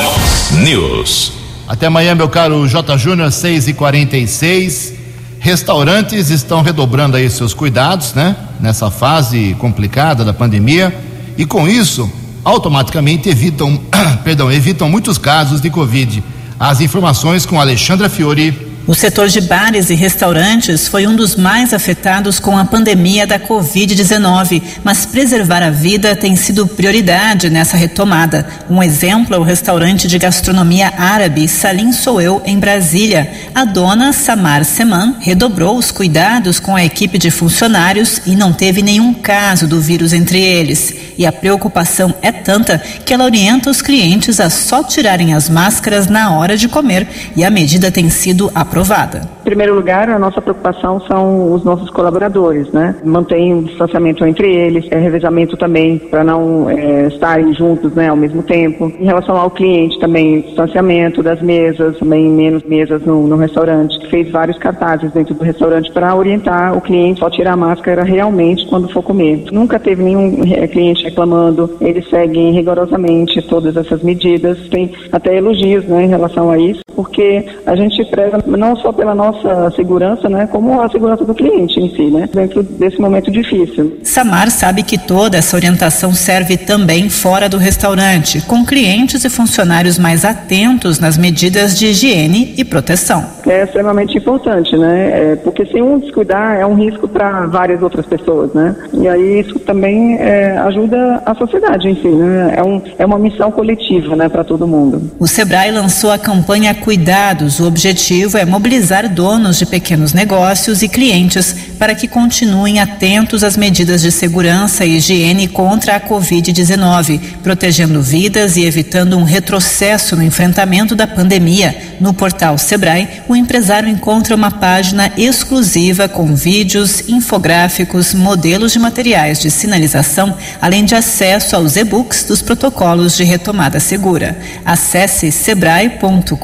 News. 0.52 1.32
Até 1.68 1.86
amanhã, 1.86 2.14
meu 2.14 2.28
caro 2.28 2.66
J. 2.66 2.96
Júnior, 2.98 3.30
6 3.30 3.68
e 3.68 3.74
46 3.74 5.03
Restaurantes 5.44 6.30
estão 6.30 6.62
redobrando 6.62 7.18
aí 7.18 7.28
seus 7.28 7.52
cuidados, 7.52 8.14
né? 8.14 8.34
Nessa 8.58 8.90
fase 8.90 9.54
complicada 9.58 10.24
da 10.24 10.32
pandemia 10.32 10.98
e 11.36 11.44
com 11.44 11.68
isso 11.68 12.10
automaticamente 12.42 13.28
evitam, 13.28 13.78
perdão, 14.24 14.50
evitam 14.50 14.88
muitos 14.88 15.18
casos 15.18 15.60
de 15.60 15.68
Covid. 15.68 16.24
As 16.58 16.80
informações 16.80 17.44
com 17.44 17.60
Alexandra 17.60 18.08
Fiore. 18.08 18.73
O 18.86 18.92
setor 18.92 19.28
de 19.28 19.40
bares 19.40 19.88
e 19.88 19.94
restaurantes 19.94 20.86
foi 20.86 21.06
um 21.06 21.16
dos 21.16 21.36
mais 21.36 21.72
afetados 21.72 22.38
com 22.38 22.58
a 22.58 22.66
pandemia 22.66 23.26
da 23.26 23.40
Covid-19, 23.40 24.62
mas 24.84 25.06
preservar 25.06 25.62
a 25.62 25.70
vida 25.70 26.14
tem 26.14 26.36
sido 26.36 26.66
prioridade 26.66 27.48
nessa 27.48 27.78
retomada. 27.78 28.46
Um 28.68 28.82
exemplo 28.82 29.34
é 29.34 29.38
o 29.38 29.42
restaurante 29.42 30.06
de 30.06 30.18
gastronomia 30.18 30.92
árabe 30.98 31.48
Salim 31.48 31.94
Sou 31.94 32.20
Eu, 32.20 32.42
em 32.44 32.58
Brasília. 32.58 33.32
A 33.54 33.64
dona 33.64 34.12
Samar 34.12 34.66
Seman 34.66 35.16
redobrou 35.18 35.78
os 35.78 35.90
cuidados 35.90 36.60
com 36.60 36.76
a 36.76 36.84
equipe 36.84 37.16
de 37.16 37.30
funcionários 37.30 38.20
e 38.26 38.36
não 38.36 38.52
teve 38.52 38.82
nenhum 38.82 39.14
caso 39.14 39.66
do 39.66 39.80
vírus 39.80 40.12
entre 40.12 40.42
eles. 40.42 40.94
E 41.16 41.24
a 41.24 41.32
preocupação 41.32 42.14
é 42.20 42.30
tanta 42.30 42.78
que 42.78 43.14
ela 43.14 43.24
orienta 43.24 43.70
os 43.70 43.80
clientes 43.80 44.40
a 44.40 44.50
só 44.50 44.84
tirarem 44.84 45.32
as 45.32 45.48
máscaras 45.48 46.06
na 46.06 46.32
hora 46.36 46.54
de 46.54 46.68
comer 46.68 47.08
e 47.34 47.42
a 47.42 47.48
medida 47.48 47.90
tem 47.90 48.10
sido 48.10 48.52
aprovada 48.54 48.73
aprovada. 48.74 49.33
Em 49.44 49.52
primeiro 49.54 49.74
lugar, 49.74 50.08
a 50.08 50.18
nossa 50.18 50.40
preocupação 50.40 50.98
são 51.00 51.52
os 51.52 51.62
nossos 51.62 51.90
colaboradores, 51.90 52.72
né? 52.72 52.96
Mantém 53.04 53.52
o 53.52 53.62
distanciamento 53.62 54.24
entre 54.24 54.50
eles, 54.50 54.86
é 54.90 54.96
revezamento 54.96 55.54
também 55.54 55.98
para 55.98 56.24
não 56.24 56.70
é, 56.70 57.08
estarem 57.08 57.52
juntos, 57.52 57.92
né, 57.92 58.08
ao 58.08 58.16
mesmo 58.16 58.42
tempo. 58.42 58.90
Em 58.98 59.04
relação 59.04 59.36
ao 59.36 59.50
cliente 59.50 60.00
também, 60.00 60.40
distanciamento 60.40 61.22
das 61.22 61.42
mesas, 61.42 61.98
também 61.98 62.26
menos 62.30 62.62
mesas 62.62 63.02
no, 63.02 63.28
no 63.28 63.36
restaurante. 63.36 64.08
Fez 64.08 64.30
vários 64.30 64.56
cartazes 64.56 65.12
dentro 65.12 65.34
do 65.34 65.44
restaurante 65.44 65.92
para 65.92 66.16
orientar 66.16 66.74
o 66.74 66.80
cliente 66.80 67.20
só 67.20 67.28
tirar 67.28 67.52
a 67.52 67.56
máscara 67.56 68.02
realmente 68.02 68.66
quando 68.68 68.88
for 68.88 69.02
comer. 69.02 69.44
Nunca 69.52 69.78
teve 69.78 70.02
nenhum 70.02 70.40
é, 70.54 70.66
cliente 70.66 71.04
reclamando, 71.04 71.76
eles 71.82 72.08
seguem 72.08 72.50
rigorosamente 72.52 73.42
todas 73.42 73.76
essas 73.76 74.02
medidas. 74.02 74.58
Tem 74.70 74.90
até 75.12 75.36
elogios, 75.36 75.84
né, 75.84 76.04
em 76.04 76.08
relação 76.08 76.50
a 76.50 76.56
isso, 76.56 76.80
porque 76.96 77.44
a 77.66 77.76
gente 77.76 78.02
preza 78.06 78.42
não 78.46 78.74
só 78.76 78.90
pela 78.90 79.14
nossa 79.14 79.33
segurança, 79.74 80.28
né, 80.28 80.46
como 80.46 80.80
a 80.80 80.88
segurança 80.88 81.24
do 81.24 81.34
cliente 81.34 81.78
em 81.80 81.94
si, 81.94 82.04
né, 82.10 82.28
dentro 82.32 82.62
desse 82.62 83.00
momento 83.00 83.30
difícil. 83.30 83.98
Samar 84.02 84.50
sabe 84.50 84.82
que 84.82 84.98
toda 84.98 85.38
essa 85.38 85.56
orientação 85.56 86.12
serve 86.12 86.56
também 86.56 87.08
fora 87.08 87.48
do 87.48 87.56
restaurante, 87.56 88.40
com 88.42 88.64
clientes 88.64 89.24
e 89.24 89.30
funcionários 89.30 89.98
mais 89.98 90.24
atentos 90.24 90.98
nas 90.98 91.16
medidas 91.16 91.78
de 91.78 91.86
higiene 91.86 92.54
e 92.56 92.64
proteção. 92.64 93.24
É 93.46 93.64
extremamente 93.64 94.16
importante, 94.18 94.76
né, 94.76 95.32
é, 95.32 95.36
porque 95.36 95.66
se 95.66 95.80
um 95.80 95.98
descuidar 95.98 96.56
é 96.56 96.66
um 96.66 96.74
risco 96.74 97.08
para 97.08 97.46
várias 97.46 97.82
outras 97.82 98.06
pessoas, 98.06 98.52
né, 98.52 98.74
e 98.92 99.08
aí 99.08 99.40
isso 99.40 99.58
também 99.58 100.16
é, 100.16 100.56
ajuda 100.58 101.22
a 101.24 101.34
sociedade 101.34 101.94
si, 102.00 102.08
né, 102.08 102.54
é, 102.56 102.62
um, 102.62 102.82
é 102.98 103.06
uma 103.06 103.18
missão 103.18 103.50
coletiva, 103.50 104.16
né, 104.16 104.28
para 104.28 104.44
todo 104.44 104.66
mundo. 104.66 105.10
O 105.18 105.26
Sebrae 105.26 105.70
lançou 105.70 106.10
a 106.10 106.18
campanha 106.18 106.74
Cuidados. 106.74 107.60
O 107.60 107.66
objetivo 107.66 108.36
é 108.36 108.44
mobilizar 108.44 109.08
donos 109.08 109.58
de 109.58 109.66
pequenos 109.66 110.12
negócios 110.12 110.82
e 110.82 110.88
clientes 110.88 111.52
para 111.78 111.94
que 111.94 112.06
continuem 112.06 112.80
atentos 112.80 113.42
às 113.42 113.56
medidas 113.56 114.02
de 114.02 114.10
segurança 114.10 114.84
e 114.84 114.96
higiene 114.96 115.48
contra 115.48 115.96
a 115.96 116.00
Covid-19, 116.00 117.20
protegendo 117.42 118.02
vidas 118.02 118.56
e 118.56 118.64
evitando 118.64 119.16
um 119.16 119.24
retrocesso 119.24 120.16
no 120.16 120.22
enfrentamento 120.22 120.94
da 120.94 121.06
pandemia. 121.06 121.74
No 122.00 122.12
portal 122.12 122.58
Sebrae, 122.58 123.08
o 123.28 123.33
empresário 123.36 123.88
encontra 123.88 124.34
uma 124.34 124.50
página 124.50 125.12
exclusiva 125.16 126.08
com 126.08 126.34
vídeos, 126.34 127.08
infográficos, 127.08 128.14
modelos 128.14 128.72
de 128.72 128.78
materiais 128.78 129.38
de 129.40 129.50
sinalização, 129.50 130.36
além 130.60 130.84
de 130.84 130.94
acesso 130.94 131.56
aos 131.56 131.76
e-books 131.76 132.24
dos 132.24 132.42
protocolos 132.42 133.16
de 133.16 133.24
retomada 133.24 133.80
segura. 133.80 134.38
Acesse 134.64 135.30
sebrae.com.br. 135.30 136.34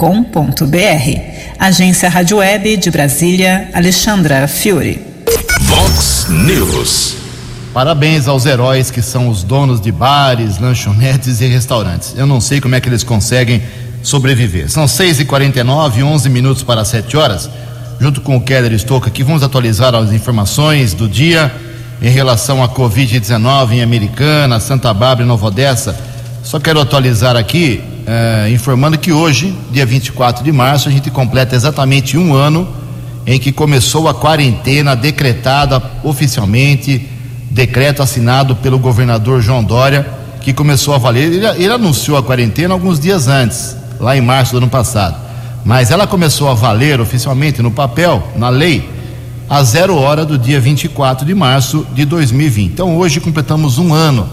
Agência 1.59 2.09
Rádio 2.09 2.39
Web 2.39 2.77
de 2.77 2.91
Brasília, 2.91 3.71
Alexandra 3.73 4.49
Fiore. 4.49 5.05
Vox 5.63 6.27
News. 6.29 7.17
Parabéns 7.73 8.27
aos 8.27 8.47
heróis 8.47 8.91
que 8.91 9.01
são 9.01 9.29
os 9.29 9.45
donos 9.45 9.81
de 9.81 9.93
bares, 9.93 10.59
lanchonetes 10.59 11.41
e 11.41 11.47
restaurantes. 11.47 12.15
Eu 12.17 12.27
não 12.27 12.41
sei 12.41 12.61
como 12.61 12.75
é 12.75 12.81
que 12.81 12.89
eles 12.89 13.05
conseguem 13.05 13.63
sobreviver. 14.03 14.71
São 14.71 14.85
6h49, 14.87 16.03
11 16.03 16.29
minutos 16.29 16.63
para 16.63 16.85
7 16.85 17.17
horas. 17.17 17.51
Junto 18.01 18.21
com 18.21 18.37
o 18.37 18.41
Keller 18.41 18.73
Estouca 18.73 19.09
aqui, 19.09 19.23
vamos 19.23 19.43
atualizar 19.43 19.95
as 19.95 20.11
informações 20.13 20.95
do 20.95 21.09
dia 21.09 21.53
em 22.01 22.09
relação 22.09 22.63
à 22.63 22.69
Covid-19 22.69 23.73
em 23.73 23.83
Americana, 23.83 24.59
Santa 24.59 24.93
Bárbara 24.95 25.23
e 25.23 25.27
Nova 25.27 25.47
Odessa. 25.47 25.95
Só 26.43 26.59
quero 26.59 26.81
atualizar 26.81 27.37
aqui, 27.37 27.83
eh, 28.07 28.49
informando 28.53 28.97
que 28.97 29.13
hoje, 29.13 29.55
dia 29.71 29.85
24 29.85 30.43
de 30.43 30.51
março, 30.51 30.89
a 30.89 30.93
gente 30.93 31.11
completa 31.11 31.55
exatamente 31.55 32.17
um 32.17 32.35
ano 32.35 32.67
em 33.27 33.39
que 33.39 33.53
começou 33.53 34.09
a 34.09 34.15
quarentena 34.15 34.97
decretada 34.97 35.83
oficialmente, 36.03 37.07
decreto 37.51 38.03
assinado 38.03 38.57
pelo 38.57 38.79
governador 38.79 39.43
João 39.43 39.63
Dória, 39.63 40.07
que 40.41 40.55
começou 40.55 40.95
a 40.95 40.99
valer. 40.99 41.31
Ele, 41.31 41.47
ele 41.47 41.73
anunciou 41.73 42.17
a 42.17 42.23
quarentena 42.23 42.73
alguns 42.73 42.99
dias 42.99 43.29
antes, 43.29 43.77
lá 44.01 44.17
em 44.17 44.21
março 44.21 44.53
do 44.53 44.59
ano 44.59 44.69
passado. 44.69 45.17
Mas 45.65 45.91
ela 45.91 46.07
começou 46.07 46.49
a 46.49 46.55
valer 46.55 47.01
oficialmente 47.01 47.63
no 47.63 47.71
papel, 47.71 48.23
na 48.37 48.49
lei, 48.49 48.89
a 49.49 49.63
zero 49.63 49.97
hora 49.97 50.25
do 50.25 50.39
dia 50.39 50.61
24 50.61 51.27
de 51.27 51.35
março 51.35 51.87
de 51.93 52.05
2020. 52.05 52.73
Então 52.73 52.97
hoje 52.97 53.21
completamos 53.21 53.79
um 53.79 53.93
ano 53.93 54.29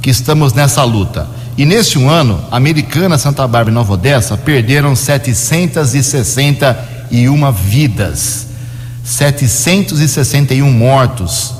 que 0.00 0.10
estamos 0.10 0.52
nessa 0.52 0.84
luta. 0.84 1.26
E 1.56 1.64
nesse 1.64 1.98
um 1.98 2.08
ano, 2.08 2.40
Americana, 2.50 3.18
Santa 3.18 3.46
Bárbara 3.46 3.70
e 3.70 3.74
Nova 3.74 3.92
Odessa 3.92 4.36
perderam 4.36 4.96
761 4.96 7.52
vidas, 7.52 8.46
761 9.04 10.72
mortos 10.72 11.54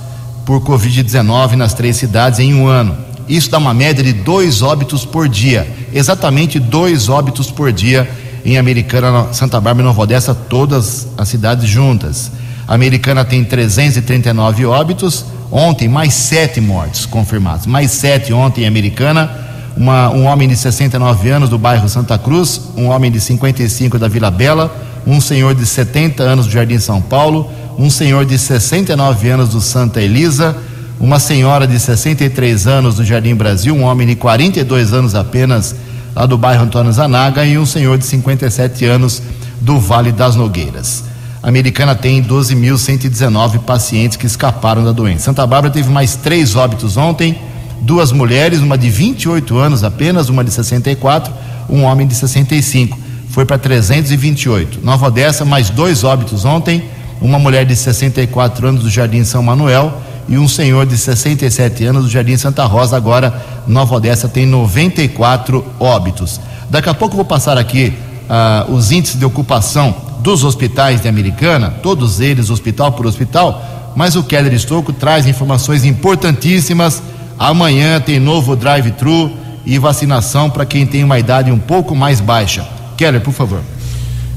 por 0.46 0.62
Covid-19 0.62 1.52
nas 1.52 1.74
três 1.74 1.96
cidades 1.96 2.40
em 2.40 2.54
um 2.54 2.66
ano. 2.66 2.96
Isso 3.28 3.50
dá 3.50 3.58
uma 3.58 3.72
média 3.72 4.02
de 4.02 4.12
dois 4.12 4.62
óbitos 4.62 5.04
por 5.04 5.28
dia, 5.28 5.66
exatamente 5.92 6.58
dois 6.58 7.08
óbitos 7.08 7.50
por 7.50 7.72
dia 7.72 8.08
em 8.44 8.58
Americana, 8.58 9.32
Santa 9.32 9.60
Bárbara 9.60 9.84
e 9.84 9.86
Nova 9.86 10.02
Odessa, 10.02 10.34
todas 10.34 11.08
as 11.16 11.28
cidades 11.28 11.68
juntas. 11.68 12.32
A 12.66 12.74
Americana 12.74 13.24
tem 13.24 13.44
339 13.44 14.66
óbitos, 14.66 15.24
ontem 15.50 15.88
mais 15.88 16.14
sete 16.14 16.60
mortes 16.60 17.06
confirmados, 17.06 17.66
mais 17.66 17.90
sete 17.90 18.32
ontem 18.32 18.62
em 18.62 18.66
Americana, 18.66 19.30
uma, 19.76 20.10
um 20.10 20.24
homem 20.24 20.48
de 20.48 20.56
69 20.56 21.30
anos 21.30 21.48
do 21.48 21.58
bairro 21.58 21.88
Santa 21.88 22.18
Cruz, 22.18 22.60
um 22.76 22.88
homem 22.88 23.10
de 23.10 23.20
55 23.20 23.98
da 23.98 24.08
Vila 24.08 24.30
Bela, 24.30 24.74
um 25.06 25.20
senhor 25.20 25.54
de 25.54 25.66
70 25.66 26.22
anos 26.22 26.46
do 26.46 26.52
Jardim 26.52 26.78
São 26.78 27.00
Paulo, 27.00 27.50
um 27.78 27.90
senhor 27.90 28.24
de 28.24 28.38
69 28.38 29.28
anos 29.28 29.48
do 29.50 29.60
Santa 29.60 30.00
Elisa, 30.00 30.56
uma 31.02 31.18
senhora 31.18 31.66
de 31.66 31.80
63 31.80 32.68
anos 32.68 32.94
do 32.94 33.04
Jardim 33.04 33.34
Brasil, 33.34 33.74
um 33.74 33.82
homem 33.82 34.06
de 34.06 34.14
42 34.14 34.92
anos 34.92 35.16
apenas 35.16 35.74
lá 36.14 36.24
do 36.26 36.38
bairro 36.38 36.62
Antônio 36.62 36.92
Zanaga 36.92 37.44
e 37.44 37.58
um 37.58 37.66
senhor 37.66 37.98
de 37.98 38.06
57 38.06 38.84
anos 38.84 39.20
do 39.60 39.80
Vale 39.80 40.12
das 40.12 40.36
Nogueiras. 40.36 41.02
A 41.42 41.48
americana 41.48 41.96
tem 41.96 42.22
12.119 42.22 43.58
pacientes 43.62 44.16
que 44.16 44.26
escaparam 44.26 44.84
da 44.84 44.92
doença. 44.92 45.24
Santa 45.24 45.44
Bárbara 45.44 45.74
teve 45.74 45.90
mais 45.90 46.14
três 46.14 46.54
óbitos 46.54 46.96
ontem, 46.96 47.36
duas 47.80 48.12
mulheres, 48.12 48.60
uma 48.60 48.78
de 48.78 48.88
28 48.88 49.58
anos 49.58 49.82
apenas, 49.82 50.28
uma 50.28 50.44
de 50.44 50.52
64, 50.52 51.34
um 51.68 51.82
homem 51.82 52.06
de 52.06 52.14
65. 52.14 52.96
Foi 53.28 53.44
para 53.44 53.58
328. 53.58 54.78
Nova 54.84 55.08
Odessa, 55.08 55.44
mais 55.44 55.68
dois 55.68 56.04
óbitos 56.04 56.44
ontem, 56.44 56.84
uma 57.20 57.40
mulher 57.40 57.66
de 57.66 57.74
64 57.74 58.68
anos 58.68 58.84
do 58.84 58.88
Jardim 58.88 59.24
São 59.24 59.42
Manuel 59.42 60.00
e 60.28 60.38
um 60.38 60.48
senhor 60.48 60.86
de 60.86 60.96
67 60.96 61.84
anos 61.84 62.04
do 62.04 62.10
Jardim 62.10 62.36
Santa 62.36 62.64
Rosa. 62.64 62.96
Agora, 62.96 63.34
Nova 63.66 63.96
Odessa 63.96 64.28
tem 64.28 64.46
94 64.46 65.64
óbitos. 65.78 66.40
Daqui 66.70 66.88
a 66.88 66.94
pouco 66.94 67.16
vou 67.16 67.24
passar 67.24 67.58
aqui 67.58 67.92
uh, 68.28 68.72
os 68.72 68.92
índices 68.92 69.18
de 69.18 69.24
ocupação 69.24 69.94
dos 70.20 70.44
hospitais 70.44 71.00
de 71.00 71.08
Americana, 71.08 71.70
todos 71.82 72.20
eles 72.20 72.48
hospital 72.48 72.92
por 72.92 73.06
hospital, 73.06 73.92
mas 73.96 74.16
o 74.16 74.22
Keller 74.22 74.54
Estouco 74.54 74.92
traz 74.92 75.26
informações 75.26 75.84
importantíssimas. 75.84 77.02
Amanhã 77.38 78.00
tem 78.00 78.20
novo 78.20 78.54
drive-thru 78.54 79.32
e 79.66 79.78
vacinação 79.78 80.48
para 80.48 80.64
quem 80.64 80.86
tem 80.86 81.04
uma 81.04 81.18
idade 81.18 81.50
um 81.50 81.58
pouco 81.58 81.94
mais 81.94 82.20
baixa. 82.20 82.66
Keller, 82.96 83.20
por 83.20 83.32
favor. 83.32 83.60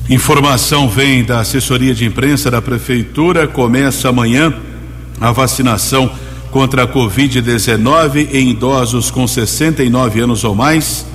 Informação 0.10 0.88
vem 0.88 1.24
da 1.24 1.40
assessoria 1.40 1.94
de 1.94 2.06
imprensa 2.06 2.52
da 2.52 2.62
prefeitura. 2.62 3.48
Começa 3.48 4.10
amanhã 4.10 4.54
a 5.20 5.32
vacinação 5.32 6.10
contra 6.52 6.84
a 6.84 6.88
Covid-19 6.88 8.30
em 8.34 8.50
idosos 8.50 9.12
com 9.12 9.28
69 9.28 10.22
anos 10.22 10.44
ou 10.44 10.56
mais. 10.56 11.06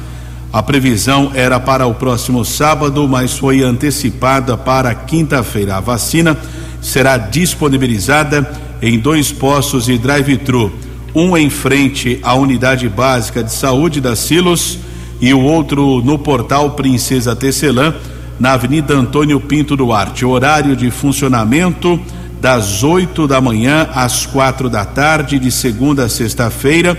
A 0.52 0.62
previsão 0.62 1.30
era 1.34 1.60
para 1.60 1.86
o 1.86 1.94
próximo 1.94 2.44
sábado, 2.44 3.08
mas 3.08 3.38
foi 3.38 3.62
antecipada 3.62 4.56
para 4.56 4.94
quinta-feira. 4.94 5.76
A 5.76 5.80
vacina 5.80 6.36
será 6.82 7.16
disponibilizada 7.16 8.50
em 8.82 8.98
dois 8.98 9.30
postos 9.30 9.84
de 9.84 9.96
drive-thru, 9.96 10.72
um 11.14 11.36
em 11.36 11.48
frente 11.48 12.18
à 12.22 12.34
unidade 12.34 12.88
básica 12.88 13.44
de 13.44 13.52
saúde 13.52 14.00
da 14.00 14.16
Silos 14.16 14.78
e 15.20 15.32
o 15.32 15.40
outro 15.40 16.02
no 16.02 16.18
portal 16.18 16.70
Princesa 16.70 17.36
Tecelã, 17.36 17.94
na 18.38 18.52
Avenida 18.52 18.94
Antônio 18.94 19.38
Pinto 19.38 19.76
Duarte. 19.76 20.24
Horário 20.24 20.74
de 20.74 20.90
funcionamento 20.90 22.00
das 22.40 22.82
8 22.82 23.26
da 23.28 23.40
manhã 23.40 23.88
às 23.94 24.24
quatro 24.24 24.70
da 24.70 24.84
tarde, 24.84 25.38
de 25.38 25.50
segunda 25.50 26.04
a 26.04 26.08
sexta-feira. 26.08 26.98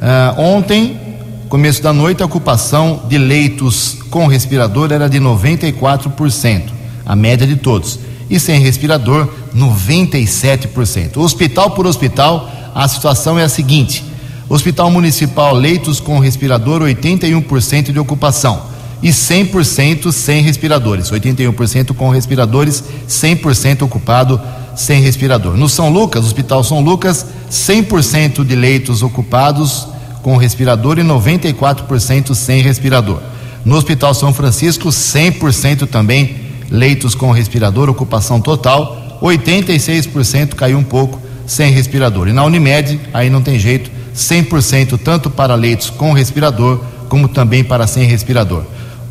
uh, 0.00 0.40
ontem 0.40 1.06
Começo 1.48 1.80
da 1.80 1.92
noite, 1.92 2.24
a 2.24 2.26
ocupação 2.26 3.02
de 3.08 3.16
leitos 3.16 3.98
com 4.10 4.26
respirador 4.26 4.90
era 4.90 5.08
de 5.08 5.20
94%, 5.20 6.62
a 7.06 7.14
média 7.14 7.46
de 7.46 7.56
todos. 7.56 7.98
E 8.28 8.40
sem 8.40 8.60
respirador, 8.60 9.28
97%. 9.54 11.16
Hospital 11.18 11.70
por 11.70 11.86
hospital, 11.86 12.50
a 12.74 12.88
situação 12.88 13.38
é 13.38 13.44
a 13.44 13.48
seguinte: 13.48 14.04
Hospital 14.48 14.90
Municipal, 14.90 15.54
leitos 15.54 16.00
com 16.00 16.18
respirador, 16.18 16.82
81% 16.82 17.92
de 17.92 17.98
ocupação. 17.98 18.74
E 19.02 19.10
100% 19.10 20.10
sem 20.10 20.42
respiradores. 20.42 21.10
81% 21.10 21.94
com 21.94 22.08
respiradores, 22.08 22.82
100% 23.08 23.82
ocupado 23.82 24.40
sem 24.74 25.00
respirador. 25.02 25.56
No 25.56 25.68
São 25.68 25.90
Lucas, 25.90 26.24
Hospital 26.24 26.64
São 26.64 26.80
Lucas, 26.80 27.26
100% 27.50 28.44
de 28.44 28.56
leitos 28.56 29.02
ocupados 29.02 29.86
com 30.22 30.36
respirador 30.36 30.98
e 30.98 31.02
94% 31.02 32.34
sem 32.34 32.62
respirador. 32.62 33.20
No 33.64 33.76
Hospital 33.76 34.14
São 34.14 34.32
Francisco, 34.32 34.88
100% 34.88 35.86
também 35.86 36.45
leitos 36.70 37.14
com 37.14 37.30
respirador, 37.30 37.88
ocupação 37.88 38.40
total, 38.40 39.18
86% 39.22 40.54
caiu 40.54 40.78
um 40.78 40.84
pouco 40.84 41.20
sem 41.46 41.70
respirador. 41.70 42.28
E 42.28 42.32
na 42.32 42.44
Unimed, 42.44 43.00
aí 43.12 43.30
não 43.30 43.42
tem 43.42 43.58
jeito, 43.58 43.90
100% 44.14 44.98
tanto 45.02 45.30
para 45.30 45.54
leitos 45.54 45.90
com 45.90 46.12
respirador 46.12 46.80
como 47.08 47.28
também 47.28 47.62
para 47.62 47.86
sem 47.86 48.04
respirador. 48.04 48.62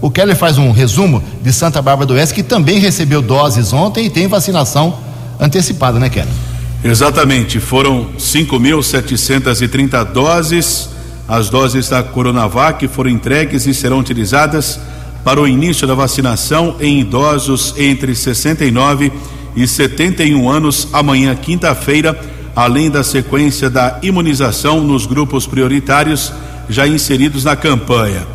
O 0.01 0.11
Keller 0.11 0.35
faz 0.35 0.57
um 0.57 0.71
resumo 0.71 1.23
de 1.41 1.53
Santa 1.53 1.81
Bárbara 1.81 2.05
do 2.05 2.13
Oeste, 2.13 2.35
que 2.35 2.43
também 2.43 2.79
recebeu 2.79 3.21
doses 3.21 3.71
ontem 3.71 4.05
e 4.05 4.09
tem 4.09 4.27
vacinação 4.27 4.97
antecipada, 5.39 5.97
né, 5.97 6.09
Keller? 6.09 6.33
Exatamente, 6.83 7.59
foram 7.59 8.09
5.730 8.19 10.03
doses 10.11 10.89
as 11.27 11.49
doses 11.49 11.89
da 11.89 12.03
Coronavac 12.03 12.87
foram 12.87 13.09
entregues 13.09 13.65
e 13.65 13.73
serão 13.73 13.97
utilizadas 13.97 14.79
para 15.25 15.41
o 15.41 15.47
início 15.47 15.87
da 15.87 15.95
vacinação 15.95 16.75
em 16.79 16.99
idosos 16.99 17.73
entre 17.77 18.13
69 18.13 19.11
e 19.55 19.67
71 19.67 20.47
anos 20.47 20.87
amanhã, 20.93 21.35
quinta-feira, 21.35 22.15
além 22.55 22.91
da 22.91 23.03
sequência 23.03 23.67
da 23.67 23.97
imunização 24.03 24.81
nos 24.81 25.07
grupos 25.07 25.47
prioritários 25.47 26.31
já 26.69 26.87
inseridos 26.87 27.43
na 27.43 27.55
campanha. 27.55 28.27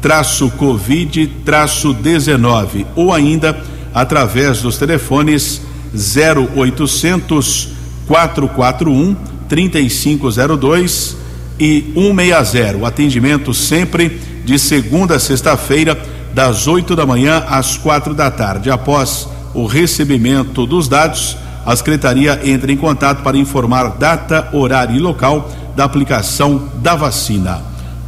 traço 0.01 0.49
covid 0.51 1.27
traço 1.45 1.93
19 1.93 2.85
ou 2.95 3.13
ainda 3.13 3.57
através 3.93 4.61
dos 4.61 4.77
telefones 4.77 5.61
0800 5.93 7.69
441 8.07 9.15
3502 9.47 11.24
e 11.59 11.91
160. 11.93 12.77
O 12.77 12.85
atendimento 12.85 13.53
sempre 13.53 14.21
de 14.45 14.59
segunda 14.59 15.15
a 15.15 15.19
sexta-feira, 15.19 15.97
das 16.33 16.67
8 16.67 16.95
da 16.95 17.05
manhã 17.05 17.43
às 17.47 17.77
quatro 17.77 18.13
da 18.13 18.29
tarde. 18.29 18.69
Após 18.69 19.27
o 19.53 19.65
recebimento 19.65 20.65
dos 20.65 20.87
dados, 20.87 21.37
a 21.65 21.75
Secretaria 21.75 22.41
entra 22.43 22.71
em 22.71 22.77
contato 22.77 23.23
para 23.23 23.37
informar 23.37 23.97
data, 23.97 24.49
horário 24.51 24.95
e 24.95 24.99
local 24.99 25.49
da 25.75 25.85
aplicação 25.85 26.69
da 26.75 26.95
vacina. 26.95 27.61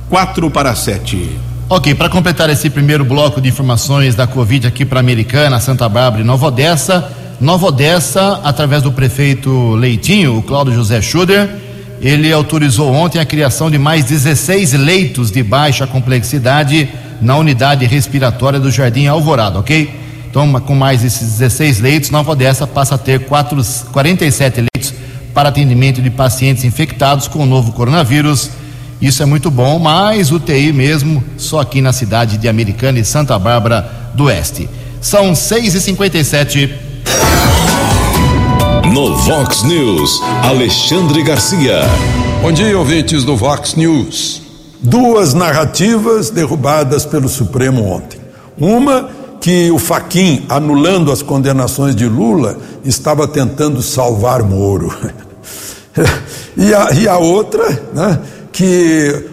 4 0.09 0.51
para 0.51 0.75
7. 0.75 1.39
Ok, 1.69 1.95
para 1.95 2.09
completar 2.09 2.49
esse 2.49 2.69
primeiro 2.69 3.03
bloco 3.03 3.41
de 3.41 3.49
informações 3.49 4.15
da 4.15 4.27
Covid 4.27 4.67
aqui 4.67 4.85
para 4.85 4.99
Americana, 4.99 5.59
Santa 5.59 5.89
Bárbara 5.89 6.21
e 6.21 6.25
Nova 6.25 6.47
Odessa, 6.47 7.11
Nova 7.41 7.67
Odessa, 7.67 8.39
através 8.43 8.83
do 8.83 8.91
prefeito 8.91 9.73
Leitinho, 9.75 10.37
o 10.37 10.43
Cláudio 10.43 10.73
José 10.73 11.01
Schuder, 11.01 11.66
ele 12.01 12.31
autorizou 12.31 12.93
ontem 12.93 13.19
a 13.19 13.25
criação 13.25 13.71
de 13.71 13.77
mais 13.77 14.05
16 14.05 14.73
leitos 14.73 15.31
de 15.31 15.41
baixa 15.41 15.87
complexidade 15.87 16.89
na 17.21 17.35
unidade 17.35 17.85
respiratória 17.85 18.59
do 18.59 18.69
Jardim 18.69 19.07
Alvorada, 19.07 19.59
ok? 19.59 19.89
Então, 20.29 20.51
com 20.61 20.75
mais 20.75 21.03
esses 21.03 21.39
16 21.39 21.79
leitos, 21.79 22.09
Nova 22.11 22.31
Odessa 22.31 22.67
passa 22.67 22.95
a 22.95 22.97
ter 22.97 23.21
4, 23.21 23.59
47 23.91 24.61
leitos 24.61 24.93
para 25.33 25.49
atendimento 25.49 26.01
de 26.01 26.09
pacientes 26.09 26.63
infectados 26.63 27.27
com 27.27 27.39
o 27.39 27.45
novo 27.45 27.71
coronavírus. 27.71 28.51
Isso 29.01 29.23
é 29.23 29.25
muito 29.25 29.49
bom, 29.49 29.79
mas 29.79 30.31
UTI 30.31 30.71
mesmo 30.73 31.23
só 31.37 31.61
aqui 31.61 31.81
na 31.81 31.93
cidade 31.93 32.37
de 32.37 32.47
Americana 32.47 32.99
e 32.99 33.05
Santa 33.05 33.37
Bárbara 33.39 34.11
do 34.13 34.25
Oeste. 34.25 34.69
São 35.01 35.33
6 35.33 35.75
e 35.75 35.81
57 35.81 36.86
No 38.93 39.15
Vox 39.17 39.63
News, 39.63 40.21
Alexandre 40.43 41.21
Garcia. 41.21 41.81
Bom 42.41 42.51
dia, 42.51 42.77
ouvintes 42.77 43.23
do 43.23 43.35
Vox 43.35 43.75
News. 43.75 44.41
Duas 44.81 45.33
narrativas 45.33 46.29
derrubadas 46.29 47.05
pelo 47.05 47.27
Supremo 47.27 47.83
ontem. 47.83 48.19
Uma 48.57 49.09
que 49.41 49.69
o 49.71 49.77
Faquin, 49.77 50.45
anulando 50.47 51.11
as 51.11 51.21
condenações 51.21 51.95
de 51.95 52.05
Lula, 52.05 52.57
estava 52.85 53.27
tentando 53.27 53.81
salvar 53.81 54.41
Moro. 54.43 54.95
e, 56.55 56.73
a, 56.73 56.91
e 56.93 57.07
a 57.07 57.17
outra, 57.17 57.67
né, 57.93 58.19
que, 58.51 59.25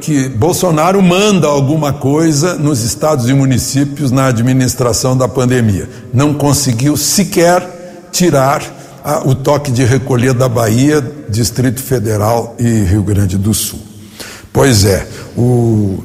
que 0.00 0.28
Bolsonaro 0.30 1.00
manda 1.00 1.46
alguma 1.46 1.92
coisa 1.92 2.54
nos 2.54 2.82
estados 2.82 3.28
e 3.28 3.32
municípios 3.32 4.10
na 4.10 4.26
administração 4.26 5.16
da 5.16 5.28
pandemia. 5.28 5.88
Não 6.12 6.34
conseguiu 6.34 6.96
sequer 6.96 7.81
tirar 8.12 8.62
a, 9.02 9.26
o 9.26 9.34
toque 9.34 9.72
de 9.72 9.84
recolher 9.84 10.34
da 10.34 10.48
Bahia, 10.48 11.04
Distrito 11.28 11.82
Federal 11.82 12.54
e 12.58 12.68
Rio 12.84 13.02
Grande 13.02 13.36
do 13.36 13.52
Sul. 13.52 13.80
Pois 14.52 14.84
é, 14.84 15.06
o, 15.36 16.04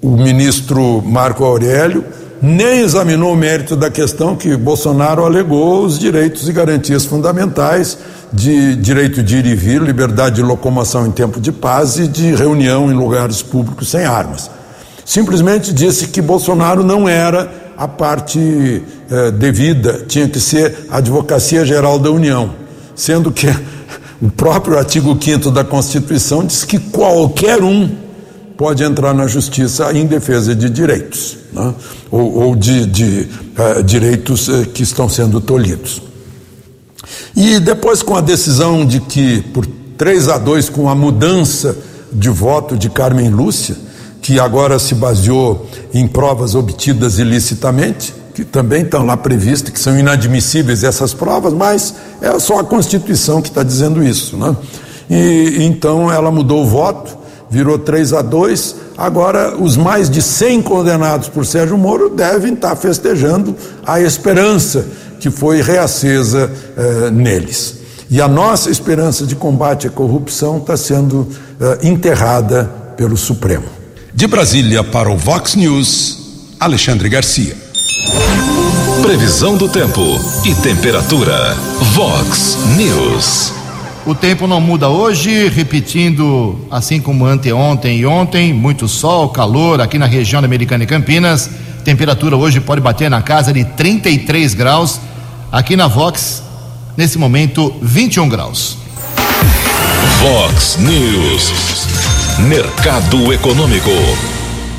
o 0.00 0.10
ministro 0.16 1.02
Marco 1.02 1.44
Aurélio 1.44 2.04
nem 2.40 2.80
examinou 2.80 3.34
o 3.34 3.36
mérito 3.36 3.76
da 3.76 3.90
questão 3.90 4.34
que 4.34 4.56
Bolsonaro 4.56 5.24
alegou 5.24 5.84
os 5.84 5.98
direitos 5.98 6.48
e 6.48 6.52
garantias 6.52 7.04
fundamentais 7.04 7.98
de 8.32 8.76
direito 8.76 9.22
de 9.22 9.38
ir 9.38 9.46
e 9.46 9.54
vir, 9.54 9.82
liberdade 9.82 10.36
de 10.36 10.42
locomoção 10.42 11.06
em 11.06 11.10
tempo 11.10 11.40
de 11.40 11.52
paz 11.52 11.98
e 11.98 12.08
de 12.08 12.34
reunião 12.34 12.90
em 12.90 12.94
lugares 12.94 13.42
públicos 13.42 13.90
sem 13.90 14.04
armas. 14.04 14.50
Simplesmente 15.04 15.72
disse 15.72 16.08
que 16.08 16.22
Bolsonaro 16.22 16.84
não 16.84 17.08
era 17.08 17.69
a 17.80 17.88
parte 17.88 18.82
eh, 19.10 19.30
devida, 19.30 20.04
tinha 20.06 20.28
que 20.28 20.38
ser 20.38 20.86
a 20.90 20.98
Advocacia 20.98 21.64
Geral 21.64 21.98
da 21.98 22.10
União, 22.10 22.50
sendo 22.94 23.32
que 23.32 23.46
o 24.20 24.30
próprio 24.30 24.76
artigo 24.76 25.18
5 25.18 25.50
da 25.50 25.64
Constituição 25.64 26.44
diz 26.44 26.62
que 26.62 26.78
qualquer 26.78 27.62
um 27.62 27.88
pode 28.54 28.84
entrar 28.84 29.14
na 29.14 29.26
justiça 29.26 29.90
em 29.94 30.04
defesa 30.04 30.54
de 30.54 30.68
direitos, 30.68 31.38
né? 31.54 31.72
ou, 32.10 32.34
ou, 32.34 32.54
de, 32.54 32.84
de 32.84 33.28
uh, 33.56 33.82
direitos 33.82 34.48
uh, 34.48 34.66
que 34.66 34.82
estão 34.82 35.08
sendo 35.08 35.40
tolhidos. 35.40 36.02
E 37.34 37.58
depois, 37.58 38.02
com 38.02 38.14
a 38.14 38.20
decisão 38.20 38.84
de 38.84 39.00
que, 39.00 39.40
por 39.54 39.66
3 39.96 40.28
a 40.28 40.36
2, 40.36 40.68
com 40.68 40.90
a 40.90 40.94
mudança 40.94 41.74
de 42.12 42.28
voto 42.28 42.76
de 42.76 42.90
Carmen 42.90 43.30
Lúcia, 43.30 43.74
que 44.30 44.38
agora 44.38 44.78
se 44.78 44.94
baseou 44.94 45.66
em 45.92 46.06
provas 46.06 46.54
obtidas 46.54 47.18
ilicitamente, 47.18 48.14
que 48.32 48.44
também 48.44 48.82
estão 48.82 49.04
lá 49.04 49.16
previstas, 49.16 49.72
que 49.72 49.80
são 49.80 49.98
inadmissíveis 49.98 50.84
essas 50.84 51.12
provas, 51.12 51.52
mas 51.52 51.96
é 52.22 52.38
só 52.38 52.60
a 52.60 52.64
Constituição 52.64 53.42
que 53.42 53.48
está 53.48 53.64
dizendo 53.64 54.00
isso. 54.04 54.36
Né? 54.36 54.54
E 55.10 55.64
então 55.64 56.12
ela 56.12 56.30
mudou 56.30 56.62
o 56.62 56.66
voto 56.66 57.18
virou 57.50 57.76
3 57.76 58.12
a 58.12 58.22
2. 58.22 58.76
Agora, 58.96 59.56
os 59.56 59.76
mais 59.76 60.08
de 60.08 60.22
100 60.22 60.62
condenados 60.62 61.28
por 61.28 61.44
Sérgio 61.44 61.76
Moro 61.76 62.08
devem 62.08 62.54
estar 62.54 62.76
festejando 62.76 63.56
a 63.84 64.00
esperança 64.00 64.86
que 65.18 65.28
foi 65.28 65.60
reacesa 65.60 66.48
eh, 66.76 67.10
neles. 67.10 67.80
E 68.08 68.22
a 68.22 68.28
nossa 68.28 68.70
esperança 68.70 69.26
de 69.26 69.34
combate 69.34 69.88
à 69.88 69.90
corrupção 69.90 70.58
está 70.58 70.76
sendo 70.76 71.26
eh, 71.60 71.78
enterrada 71.88 72.70
pelo 72.96 73.16
Supremo. 73.16 73.79
De 74.12 74.26
Brasília 74.26 74.82
para 74.82 75.08
o 75.08 75.16
Vox 75.16 75.54
News, 75.54 76.18
Alexandre 76.58 77.08
Garcia. 77.08 77.56
Previsão 79.02 79.56
do 79.56 79.68
tempo 79.68 80.00
e 80.44 80.52
temperatura. 80.56 81.54
Vox 81.94 82.58
News. 82.76 83.52
O 84.04 84.12
tempo 84.12 84.48
não 84.48 84.60
muda 84.60 84.88
hoje, 84.88 85.48
repetindo 85.48 86.58
assim 86.70 87.00
como 87.00 87.24
anteontem 87.24 88.00
e 88.00 88.06
ontem, 88.06 88.52
muito 88.52 88.88
sol, 88.88 89.28
calor 89.28 89.80
aqui 89.80 89.96
na 89.96 90.06
região 90.06 90.42
da 90.42 90.46
Americana 90.46 90.82
e 90.82 90.88
Campinas. 90.88 91.48
Temperatura 91.84 92.36
hoje 92.36 92.60
pode 92.60 92.80
bater 92.80 93.08
na 93.08 93.22
casa 93.22 93.52
de 93.52 93.64
33 93.64 94.54
graus. 94.54 95.00
Aqui 95.52 95.76
na 95.76 95.86
Vox, 95.86 96.42
nesse 96.96 97.16
momento, 97.16 97.72
21 97.80 98.28
graus. 98.28 98.76
Vox 100.20 100.78
News. 100.78 101.89
Mercado 102.48 103.32
Econômico. 103.32 103.90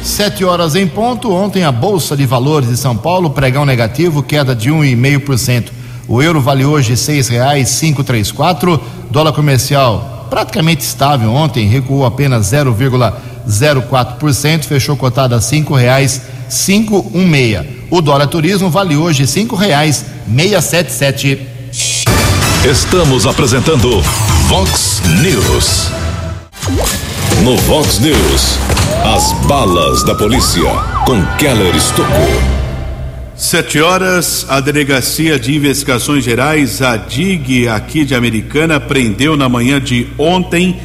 Sete 0.02 0.43
horas 0.43 0.76
em 0.76 0.88
ponto. 0.88 1.32
Ontem 1.32 1.63
a 1.63 1.71
Bolsa 1.71 2.17
de 2.17 2.26
Valores 2.26 2.69
de 2.69 2.78
São 2.78 2.97
Paulo, 2.97 3.30
pregão 3.30 3.63
negativo, 3.65 4.24
queda 4.24 4.56
de 4.56 4.71
1,5%. 4.71 5.65
O 6.08 6.19
euro 6.21 6.39
vale 6.41 6.65
hoje 6.65 6.97
seis 6.97 7.28
reais 7.28 7.69
cinco 7.69 8.04
três 8.04 8.32
quatro. 8.32 8.82
Dólar 9.10 9.34
comercial 9.34 10.28
praticamente 10.30 10.84
estável 10.84 11.32
ontem, 11.32 11.67
recuou 11.67 12.06
apenas 12.06 12.52
0,04%, 12.52 14.63
fechou 14.63 14.97
cotado 14.97 15.36
a 15.36 15.41
cinco 15.41 15.76
reais 15.76 16.21
cinco 16.50 17.06
um 17.13 17.28
meia. 17.28 17.67
O 17.89 18.02
dólar 18.02 18.28
turismo 18.28 18.69
vale 18.69 18.95
hoje 18.95 19.28
cinco 19.28 19.56
reais 19.56 20.06
meia 20.26 20.62
sete 20.62 20.91
sete. 20.91 21.47
Estamos 22.65 23.28
apresentando 23.28 24.02
Vox 24.47 25.02
News. 25.21 25.91
No 27.43 27.58
Vox 27.58 27.99
News, 27.99 28.60
as 29.04 29.34
balas 29.47 30.04
da 30.04 30.13
polícia 30.13 30.62
com 31.08 31.25
Keller 31.38 31.75
Estocou. 31.75 32.30
Sete 33.36 33.82
horas, 33.82 34.45
a 34.47 34.60
Delegacia 34.60 35.39
de 35.39 35.56
Investigações 35.56 36.23
Gerais, 36.23 36.84
a 36.84 36.97
DIG, 36.97 37.67
aqui 37.67 38.06
de 38.06 38.13
Americana, 38.13 38.80
prendeu 38.80 39.36
na 39.36 39.49
manhã 39.49 39.82
de 39.82 40.06
ontem 40.19 40.80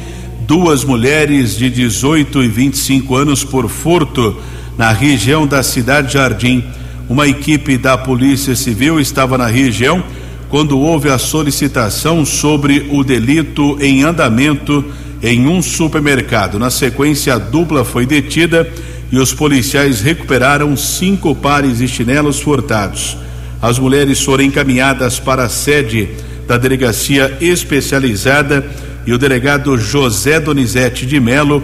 duas 0.47 0.83
mulheres 0.83 1.55
de 1.55 1.69
18 1.69 2.41
e 2.41 2.47
25 2.47 3.15
anos 3.15 3.43
por 3.43 3.69
furto 3.69 4.35
na 4.75 4.91
região 4.91 5.45
da 5.45 5.61
Cidade 5.61 6.13
Jardim. 6.13 6.63
Uma 7.07 7.27
equipe 7.27 7.77
da 7.77 7.95
Polícia 7.99 8.55
Civil 8.55 8.99
estava 8.99 9.37
na 9.37 9.45
região 9.45 10.03
quando 10.49 10.79
houve 10.79 11.07
a 11.09 11.19
solicitação 11.19 12.25
sobre 12.25 12.87
o 12.89 13.03
delito 13.03 13.77
em 13.79 14.01
andamento 14.01 14.83
em 15.21 15.47
um 15.47 15.61
supermercado. 15.61 16.59
Na 16.59 16.69
sequência, 16.69 17.33
a 17.33 17.37
dupla 17.37 17.83
foi 17.83 18.05
detida 18.05 18.69
e 19.11 19.17
os 19.17 19.33
policiais 19.33 20.01
recuperaram 20.01 20.75
cinco 20.75 21.35
pares 21.35 21.77
de 21.79 21.87
chinelos 21.87 22.39
furtados. 22.39 23.17
As 23.61 23.79
mulheres 23.79 24.21
foram 24.21 24.43
encaminhadas 24.43 25.19
para 25.19 25.43
a 25.43 25.49
sede 25.49 26.09
da 26.47 26.57
delegacia 26.57 27.37
especializada 27.41 28.65
e 29.05 29.13
o 29.13 29.17
delegado 29.17 29.77
José 29.77 30.39
Donizete 30.39 31.05
de 31.05 31.19
Melo 31.19 31.63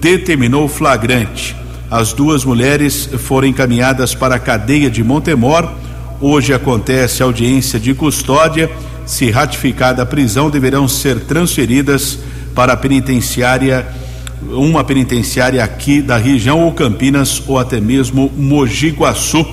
determinou 0.00 0.68
flagrante. 0.68 1.54
As 1.90 2.12
duas 2.12 2.44
mulheres 2.44 3.08
foram 3.18 3.48
encaminhadas 3.48 4.14
para 4.14 4.36
a 4.36 4.38
cadeia 4.38 4.90
de 4.90 5.02
Montemor. 5.04 5.70
Hoje 6.20 6.54
acontece 6.54 7.22
audiência 7.22 7.78
de 7.78 7.92
custódia 7.94 8.70
se 9.06 9.30
ratificada 9.30 10.02
a 10.02 10.06
prisão, 10.06 10.48
deverão 10.48 10.88
ser 10.88 11.20
transferidas 11.20 12.18
para 12.54 12.74
a 12.74 12.76
penitenciária, 12.76 13.86
uma 14.42 14.84
penitenciária 14.84 15.62
aqui 15.62 16.00
da 16.00 16.16
região 16.16 16.60
ou 16.60 16.72
Campinas 16.72 17.42
ou 17.46 17.58
até 17.58 17.80
mesmo 17.80 18.30
Mogi 18.36 18.90
Guaçu. 18.90 19.44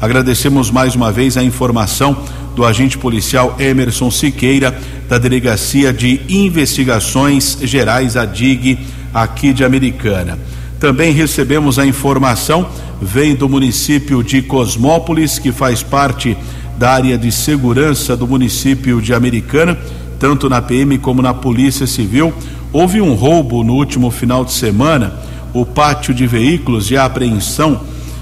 Agradecemos 0.00 0.70
mais 0.70 0.94
uma 0.94 1.12
vez 1.12 1.36
a 1.36 1.42
informação 1.42 2.16
do 2.54 2.64
agente 2.64 2.98
policial 2.98 3.54
Emerson 3.58 4.10
Siqueira, 4.10 4.76
da 5.08 5.16
Delegacia 5.16 5.92
de 5.92 6.20
Investigações 6.28 7.58
Gerais, 7.62 8.16
a 8.16 8.24
DIG, 8.24 8.78
aqui 9.14 9.52
de 9.52 9.64
Americana. 9.64 10.38
Também 10.80 11.12
recebemos 11.12 11.78
a 11.78 11.86
informação, 11.86 12.68
vem 13.00 13.34
do 13.34 13.48
município 13.48 14.22
de 14.22 14.42
Cosmópolis, 14.42 15.38
que 15.38 15.52
faz 15.52 15.82
parte 15.82 16.36
da 16.76 16.90
área 16.90 17.18
de 17.18 17.30
segurança 17.32 18.16
do 18.16 18.26
município 18.26 19.00
de 19.00 19.12
Americana, 19.12 19.78
tanto 20.18 20.48
na 20.48 20.60
PM 20.60 20.98
como 20.98 21.22
na 21.22 21.32
Polícia 21.32 21.86
Civil. 21.86 22.32
Houve 22.72 23.00
um 23.00 23.14
roubo 23.14 23.62
no 23.62 23.74
último 23.74 24.10
final 24.10 24.44
de 24.44 24.52
semana. 24.52 25.14
O 25.54 25.64
pátio 25.64 26.12
de 26.12 26.26
veículos 26.26 26.90
e 26.90 26.96
a 26.96 27.04
apreensão 27.04 27.80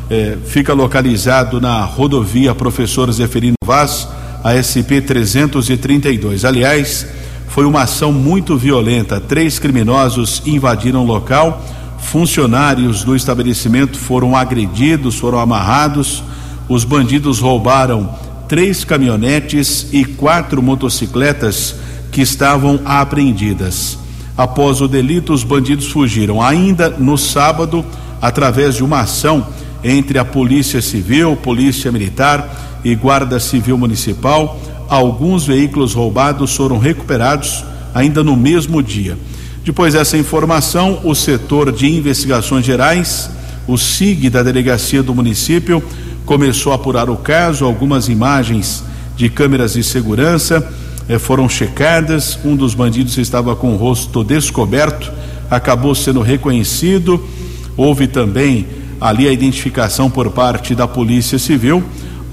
eh, 0.08 0.36
fica 0.46 0.72
localizado 0.72 1.60
na 1.60 1.80
rodovia 1.84 2.54
Professor 2.54 3.10
Zeferino 3.10 3.56
Vaz 3.64 4.08
a 4.44 4.54
SP 4.62 5.02
332. 5.02 6.44
Aliás, 6.44 7.04
foi 7.48 7.64
uma 7.64 7.82
ação 7.82 8.12
muito 8.12 8.56
violenta. 8.56 9.20
Três 9.20 9.58
criminosos 9.58 10.42
invadiram 10.46 11.02
o 11.02 11.06
local, 11.06 11.64
funcionários 11.98 13.02
do 13.02 13.16
estabelecimento 13.16 13.98
foram 13.98 14.36
agredidos, 14.36 15.16
foram 15.16 15.40
amarrados. 15.40 16.22
Os 16.68 16.84
bandidos 16.84 17.40
roubaram 17.40 18.14
três 18.48 18.84
caminhonetes 18.84 19.86
e 19.92 20.04
quatro 20.04 20.62
motocicletas 20.62 21.74
que 22.10 22.20
estavam 22.20 22.80
apreendidas. 22.84 23.98
Após 24.36 24.80
o 24.80 24.88
delito, 24.88 25.32
os 25.32 25.42
bandidos 25.42 25.86
fugiram. 25.86 26.42
Ainda 26.42 26.90
no 26.90 27.16
sábado, 27.16 27.84
através 28.20 28.76
de 28.76 28.84
uma 28.84 29.00
ação 29.00 29.46
entre 29.82 30.18
a 30.18 30.24
Polícia 30.24 30.82
Civil, 30.82 31.36
Polícia 31.36 31.90
Militar 31.90 32.80
e 32.84 32.94
Guarda 32.94 33.40
Civil 33.40 33.78
Municipal, 33.78 34.60
alguns 34.88 35.46
veículos 35.46 35.94
roubados 35.94 36.54
foram 36.54 36.78
recuperados 36.78 37.64
ainda 37.94 38.22
no 38.22 38.36
mesmo 38.36 38.82
dia. 38.82 39.16
Depois 39.64 39.94
dessa 39.94 40.16
informação, 40.16 41.00
o 41.02 41.14
setor 41.14 41.72
de 41.72 41.86
investigações 41.86 42.64
gerais, 42.64 43.30
o 43.66 43.76
SIG 43.76 44.30
da 44.30 44.42
delegacia 44.42 45.02
do 45.02 45.14
município, 45.14 45.82
começou 46.26 46.72
a 46.72 46.74
apurar 46.74 47.08
o 47.08 47.16
caso. 47.16 47.64
Algumas 47.64 48.08
imagens 48.10 48.84
de 49.16 49.30
câmeras 49.30 49.72
de 49.72 49.82
segurança 49.82 50.68
eh, 51.08 51.18
foram 51.18 51.48
checadas. 51.48 52.38
Um 52.44 52.54
dos 52.54 52.74
bandidos 52.74 53.16
estava 53.16 53.56
com 53.56 53.72
o 53.72 53.76
rosto 53.76 54.22
descoberto, 54.22 55.10
acabou 55.50 55.94
sendo 55.94 56.20
reconhecido. 56.20 57.24
Houve 57.76 58.06
também 58.06 58.66
ali 59.00 59.26
a 59.26 59.32
identificação 59.32 60.10
por 60.10 60.30
parte 60.30 60.74
da 60.74 60.86
Polícia 60.86 61.38
Civil 61.38 61.82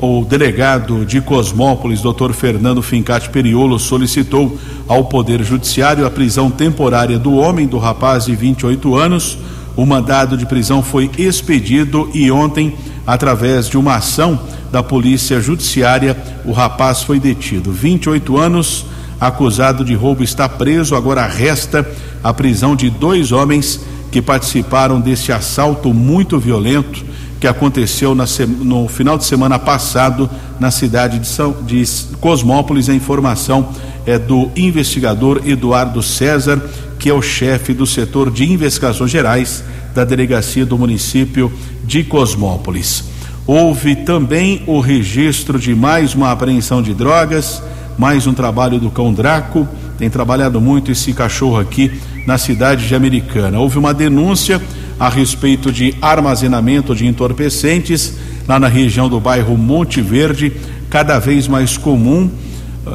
o 0.06 0.26
delegado 0.26 1.06
de 1.06 1.22
Cosmópolis, 1.22 2.02
Dr. 2.02 2.34
Fernando 2.34 2.82
Fincati 2.82 3.30
Periolo, 3.30 3.80
solicitou 3.80 4.60
ao 4.86 5.06
Poder 5.06 5.42
Judiciário 5.42 6.06
a 6.06 6.12
prisão 6.12 6.52
temporária 6.52 7.18
do 7.18 7.36
homem, 7.36 7.66
do 7.66 7.78
rapaz 7.78 8.26
de 8.26 8.36
28 8.36 8.96
anos. 8.96 9.38
O 9.76 9.86
mandado 9.86 10.38
de 10.38 10.46
prisão 10.46 10.84
foi 10.84 11.10
expedido 11.18 12.10
e 12.14 12.30
ontem, 12.30 12.76
através 13.06 13.68
de 13.68 13.78
uma 13.78 13.96
ação 13.96 14.40
da 14.72 14.84
Polícia 14.84 15.40
Judiciária, 15.40 16.18
o 16.46 16.52
rapaz 16.52 17.02
foi 17.02 17.20
detido. 17.20 17.72
28 17.72 18.38
anos, 18.38 18.86
acusado 19.20 19.84
de 19.84 19.94
roubo, 19.94 20.24
está 20.24 20.48
preso. 20.48 20.96
Agora 20.96 21.26
resta 21.26 21.88
a 22.24 22.34
prisão 22.34 22.76
de 22.76 22.90
dois 22.90 23.32
homens 23.32 23.80
que 24.12 24.22
participaram 24.22 25.02
desse 25.02 25.32
assalto 25.32 25.94
muito 25.94 26.40
violento 26.40 27.04
que 27.44 27.48
aconteceu 27.48 28.16
no 28.16 28.88
final 28.88 29.18
de 29.18 29.26
semana 29.26 29.60
passado 29.60 30.30
na 30.62 30.72
cidade 30.72 31.20
de, 31.20 31.28
São, 31.28 31.52
de 31.64 31.84
Cosmópolis. 32.22 32.88
A 32.88 32.94
informação 32.94 33.68
é 34.06 34.18
do 34.18 34.50
investigador 34.56 35.42
Eduardo 35.46 36.02
César, 36.02 36.62
que 37.04 37.10
é 37.10 37.14
o 37.14 37.22
chefe 37.22 37.74
do 37.74 37.86
setor 37.86 38.32
de 38.32 38.50
investigações 38.50 39.12
gerais 39.12 39.62
da 39.94 40.06
delegacia 40.06 40.66
do 40.66 40.78
município 40.78 41.52
de 41.84 42.02
Cosmópolis. 42.02 43.04
Houve 43.46 43.94
também 43.94 44.64
o 44.66 44.80
registro 44.80 45.60
de 45.60 45.76
mais 45.76 46.16
uma 46.16 46.32
apreensão 46.32 46.82
de 46.82 46.94
drogas, 46.94 47.62
mais 47.98 48.26
um 48.26 48.34
trabalho 48.34 48.80
do 48.80 48.90
cão 48.90 49.14
Draco. 49.14 49.68
Tem 49.98 50.10
trabalhado 50.10 50.62
muito 50.62 50.94
esse 50.94 51.12
cachorro 51.12 51.60
aqui 51.60 51.92
na 52.26 52.38
cidade 52.38 52.88
de 52.88 52.96
Americana. 52.96 53.60
Houve 53.60 53.78
uma 53.78 53.94
denúncia 53.94 54.62
a 54.98 55.10
respeito 55.10 55.74
de 55.74 55.94
armazenamento 56.02 56.96
de 56.96 57.06
entorpecentes 57.06 58.14
lá 58.48 58.58
na 58.58 58.70
região 58.70 59.10
do 59.10 59.20
bairro 59.20 59.58
Monte 59.58 60.00
Verde, 60.00 60.54
cada 60.90 61.20
vez 61.20 61.50
mais 61.50 61.76
comum 61.76 62.32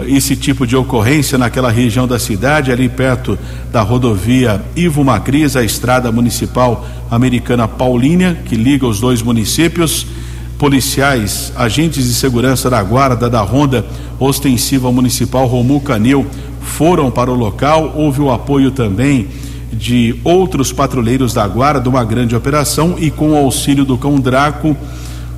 esse 0.07 0.37
tipo 0.37 0.66
de 0.66 0.77
ocorrência 0.77 1.38
naquela 1.38 1.70
região 1.70 2.07
da 2.07 2.18
cidade, 2.18 2.70
ali 2.70 2.88
perto 2.88 3.38
da 3.72 3.81
rodovia 3.81 4.62
Ivo 4.77 5.03
Macris, 5.03 5.57
a 5.57 5.64
estrada 5.64 6.12
municipal 6.12 6.87
americana 7.11 7.66
Paulínia, 7.66 8.38
que 8.44 8.55
liga 8.55 8.87
os 8.87 9.01
dois 9.01 9.22
municípios. 9.22 10.07
Policiais, 10.59 11.53
agentes 11.57 12.05
de 12.05 12.14
segurança 12.14 12.68
da 12.68 12.83
Guarda 12.83 13.31
da 13.31 13.40
Ronda 13.40 13.87
Ostensiva 14.18 14.90
Municipal 14.90 15.46
Romu 15.46 15.81
Canil 15.81 16.27
foram 16.61 17.11
para 17.11 17.31
o 17.31 17.35
local. 17.35 17.94
Houve 17.96 18.20
o 18.20 18.31
apoio 18.31 18.72
também 18.72 19.29
de 19.72 20.16
outros 20.24 20.72
patrulheiros 20.72 21.33
da 21.33 21.46
guarda, 21.46 21.88
uma 21.88 22.05
grande 22.05 22.35
operação 22.35 22.96
e 22.98 23.11
com 23.11 23.31
o 23.31 23.37
auxílio 23.37 23.85
do 23.85 23.96
cão 23.96 24.18
Draco 24.18 24.77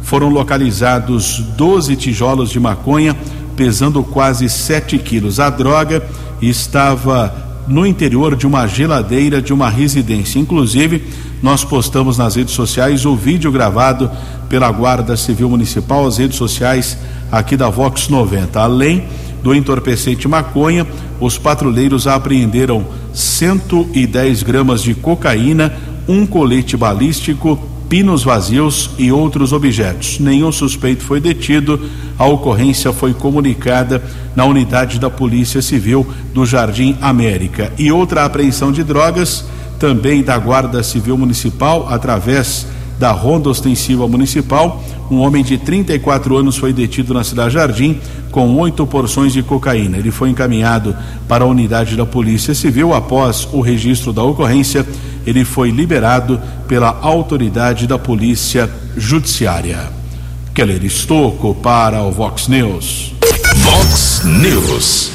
foram 0.03 0.29
localizados 0.29 1.39
12 1.57 1.95
tijolos 1.97 2.51
de 2.51 2.59
maconha 2.59 3.15
pesando 3.61 4.03
quase 4.03 4.49
7 4.49 4.97
quilos. 4.97 5.39
A 5.39 5.51
droga 5.51 6.03
estava 6.41 7.63
no 7.69 7.87
interior 7.87 8.35
de 8.35 8.47
uma 8.47 8.67
geladeira 8.67 9.43
de 9.43 9.53
uma 9.53 9.69
residência. 9.69 10.39
Inclusive, 10.39 11.05
nós 11.43 11.63
postamos 11.63 12.17
nas 12.17 12.37
redes 12.37 12.55
sociais 12.55 13.05
o 13.05 13.15
vídeo 13.15 13.53
gravado 13.53 14.11
pela 14.49 14.73
Guarda 14.73 15.15
Civil 15.15 15.51
Municipal, 15.51 16.07
as 16.07 16.17
redes 16.17 16.39
sociais 16.39 16.97
aqui 17.31 17.55
da 17.55 17.69
Vox 17.69 18.09
90. 18.09 18.59
Além 18.59 19.05
do 19.43 19.55
entorpecente 19.55 20.27
maconha, 20.27 20.87
os 21.21 21.37
patrulheiros 21.37 22.07
apreenderam 22.07 22.87
110 23.13 24.43
gramas 24.43 24.83
de 24.83 24.95
cocaína, 24.95 25.75
um 26.09 26.25
colete 26.25 26.79
balístico, 26.79 27.61
pinos 27.91 28.23
vazios 28.23 28.93
e 28.97 29.11
outros 29.11 29.53
objetos. 29.53 30.21
Nenhum 30.21 30.53
suspeito 30.53 31.03
foi 31.03 31.21
detido. 31.21 31.91
A 32.17 32.25
ocorrência 32.25 32.93
foi 32.93 33.13
comunicada 33.13 34.01
na 34.37 34.45
unidade 34.45 35.01
da 35.01 35.11
Polícia 35.11 35.61
Civil 35.61 36.07
do 36.33 36.47
Jardim 36.47 36.97
América. 37.03 37.73
E 37.77 37.91
outra 37.91 38.25
apreensão 38.25 38.71
de 38.71 38.85
drogas, 38.85 39.45
também 39.77 40.23
da 40.23 40.39
Guarda 40.39 40.85
Civil 40.85 41.19
Municipal, 41.19 41.89
através 41.91 42.65
da 42.97 43.11
Ronda 43.11 43.49
Ostensiva 43.49 44.07
Municipal. 44.07 44.81
Um 45.11 45.19
homem 45.19 45.43
de 45.43 45.59
34 45.59 46.37
anos 46.37 46.57
foi 46.57 46.73
detido 46.73 47.13
na 47.13 47.25
Cidade 47.25 47.55
Jardim 47.55 47.99
com 48.31 48.55
oito 48.59 48.87
porções 48.87 49.33
de 49.33 49.43
cocaína. 49.43 49.99
Ele 49.99 50.13
foi 50.13 50.31
encaminhado 50.31 50.95
para 51.27 51.43
a 51.43 51.47
unidade 51.49 51.97
da 51.97 52.07
Polícia 52.07 52.55
Civil. 52.55 52.95
Após 52.95 53.49
o 53.53 53.61
registro 53.61 54.13
da 54.13 54.23
ocorrência, 54.23 54.87
ele 55.27 55.45
foi 55.45 55.71
liberado 55.71 56.41
pela 56.67 56.99
autoridade 57.03 57.87
da 57.87 57.99
Polícia 57.99 58.71
Judiciária. 58.97 59.91
Keller 60.55 60.85
Estocco 60.85 61.55
para 61.55 62.03
o 62.03 62.11
Vox 62.11 62.49
News. 62.49 63.15
Vox 63.57 64.23
News. 64.25 65.11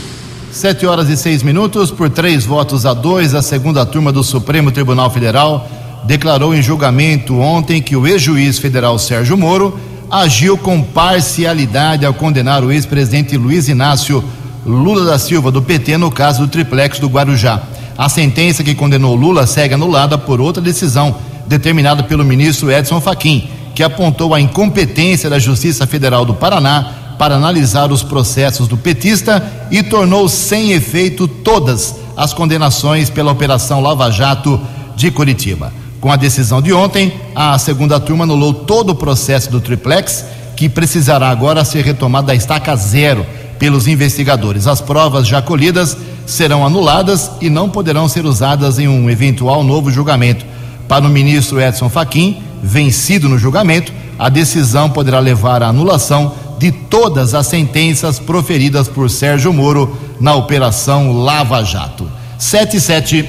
Sete 0.52 0.86
horas 0.86 1.10
e 1.10 1.18
seis 1.18 1.44
minutos, 1.44 1.92
por 1.92 2.10
três 2.10 2.46
votos 2.46 2.86
a 2.86 2.94
dois, 2.94 3.36
a 3.36 3.42
segunda 3.42 3.86
turma 3.86 4.12
do 4.12 4.24
Supremo 4.24 4.72
Tribunal 4.72 5.10
Federal 5.12 5.70
declarou 6.06 6.54
em 6.54 6.62
julgamento 6.62 7.38
ontem 7.40 7.82
que 7.82 7.96
o 7.96 8.08
ex-juiz 8.08 8.60
federal 8.60 8.98
Sérgio 8.98 9.36
Moro 9.36 9.78
agiu 10.10 10.58
com 10.58 10.82
parcialidade 10.82 12.06
ao 12.06 12.14
condenar 12.14 12.64
o 12.64 12.72
ex-presidente 12.72 13.36
Luiz 13.36 13.68
Inácio 13.68 14.24
Lula 14.66 15.06
da 15.06 15.20
Silva, 15.20 15.52
do 15.52 15.62
PT, 15.62 15.98
no 15.98 16.10
caso 16.10 16.42
do 16.42 16.48
triplex 16.48 17.00
do 17.00 17.08
Guarujá. 17.08 17.62
A 17.98 18.10
sentença 18.10 18.64
que 18.64 18.76
condenou 18.76 19.16
Lula 19.16 19.48
segue 19.48 19.74
anulada 19.74 20.18
por 20.18 20.42
outra 20.42 20.62
decisão 20.62 21.16
determinada 21.48 22.04
pelo 22.04 22.26
ministro 22.26 22.72
Edson 22.72 23.00
Fachin, 23.00 23.50
que 23.74 23.84
apontou 23.84 24.34
a 24.34 24.42
incompetência 24.42 25.30
da 25.30 25.40
Justiça 25.40 25.88
Federal 25.88 26.26
do 26.26 26.34
Paraná 26.34 27.16
para 27.18 27.36
analisar 27.36 27.92
os 27.92 28.04
processos 28.04 28.68
do 28.68 28.78
petista 28.78 29.42
e 29.72 29.82
tornou 29.82 30.28
sem 30.28 30.72
efeito 30.72 31.28
todas 31.28 31.96
as 32.18 32.34
condenações 32.34 33.10
pela 33.10 33.32
Operação 33.32 33.82
Lava 33.82 34.12
Jato 34.12 34.60
de 34.96 35.10
Curitiba. 35.10 35.72
Com 36.02 36.12
a 36.12 36.18
decisão 36.18 36.62
de 36.62 36.74
ontem, 36.74 37.14
a 37.34 37.58
segunda 37.58 38.00
turma 38.00 38.26
anulou 38.26 38.54
todo 38.54 38.90
o 38.90 38.96
processo 38.96 39.50
do 39.50 39.62
triplex, 39.62 40.26
que 40.56 40.70
precisará 40.70 41.30
agora 41.30 41.66
ser 41.66 41.84
retomado 41.84 42.28
da 42.28 42.36
estaca 42.36 42.76
zero 42.76 43.26
pelos 43.60 43.88
investigadores. 43.88 44.68
As 44.68 44.82
provas 44.82 45.28
já 45.28 45.42
colhidas 45.42 45.98
serão 46.26 46.66
anuladas 46.66 47.32
e 47.42 47.50
não 47.50 47.70
poderão 47.70 48.08
ser 48.08 48.26
usadas 48.26 48.80
em 48.80 48.88
um 48.88 49.10
eventual 49.10 49.64
novo 49.64 49.92
julgamento. 49.92 50.46
Para 50.88 51.06
o 51.06 51.10
ministro 51.10 51.62
Edson 51.62 51.90
Fachin, 51.90 52.42
vencido 52.62 53.28
no 53.28 53.38
julgamento, 53.38 53.92
a 54.18 54.30
decisão 54.30 54.90
poderá 54.90 55.20
levar 55.20 55.62
à 55.64 55.68
anulação 55.68 56.34
de 56.58 56.72
todas 56.72 57.34
as 57.34 57.48
sentenças 57.48 58.20
proferidas 58.20 58.88
por 58.88 59.10
Sérgio 59.10 59.52
Moro 59.52 59.98
na 60.20 60.34
Operação 60.36 61.12
Lava 61.12 61.64
Jato. 61.64 62.10
77. 62.38 63.28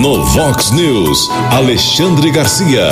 No 0.00 0.24
Vox 0.24 0.70
News, 0.70 1.28
Alexandre 1.50 2.30
Garcia. 2.30 2.90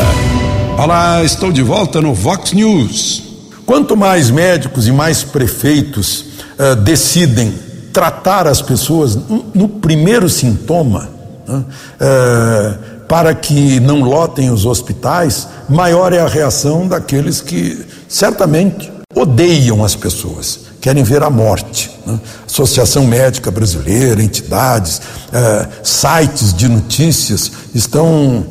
Olá, 0.76 1.22
estou 1.24 1.50
de 1.50 1.62
volta 1.62 2.00
no 2.00 2.12
Vox 2.12 2.52
News. 2.52 3.27
Quanto 3.68 3.94
mais 3.94 4.30
médicos 4.30 4.88
e 4.88 4.92
mais 4.92 5.22
prefeitos 5.22 6.24
uh, 6.58 6.74
decidem 6.74 7.52
tratar 7.92 8.46
as 8.46 8.62
pessoas 8.62 9.14
no, 9.54 9.68
primeiro 9.68 10.26
sintoma, 10.26 11.10
uh, 11.46 13.04
para 13.06 13.34
que 13.34 13.78
não 13.78 14.00
lotem 14.00 14.48
os 14.50 14.64
hospitais, 14.64 15.48
maior 15.68 16.14
é 16.14 16.18
a 16.18 16.26
reação 16.26 16.88
daqueles 16.88 17.42
que 17.42 17.84
certamente 18.08 18.90
odeiam 19.14 19.84
as 19.84 19.94
pessoas, 19.94 20.60
querem 20.80 21.02
ver 21.02 21.22
a 21.22 21.28
morte. 21.28 21.90
Né? 22.06 22.18
Associação 22.46 23.06
Médica 23.06 23.50
Brasileira, 23.50 24.22
entidades, 24.22 25.02
eh, 25.32 25.68
sites 25.82 26.54
de 26.54 26.68
notícias 26.68 27.50
estão 27.74 28.46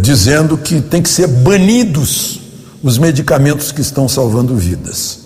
dizendo 0.00 0.56
que 0.56 0.80
tem 0.80 1.00
que 1.00 1.08
ser 1.08 1.26
banidos 1.26 2.41
os 2.82 2.98
medicamentos 2.98 3.70
que 3.70 3.80
estão 3.80 4.08
salvando 4.08 4.56
vidas. 4.56 5.20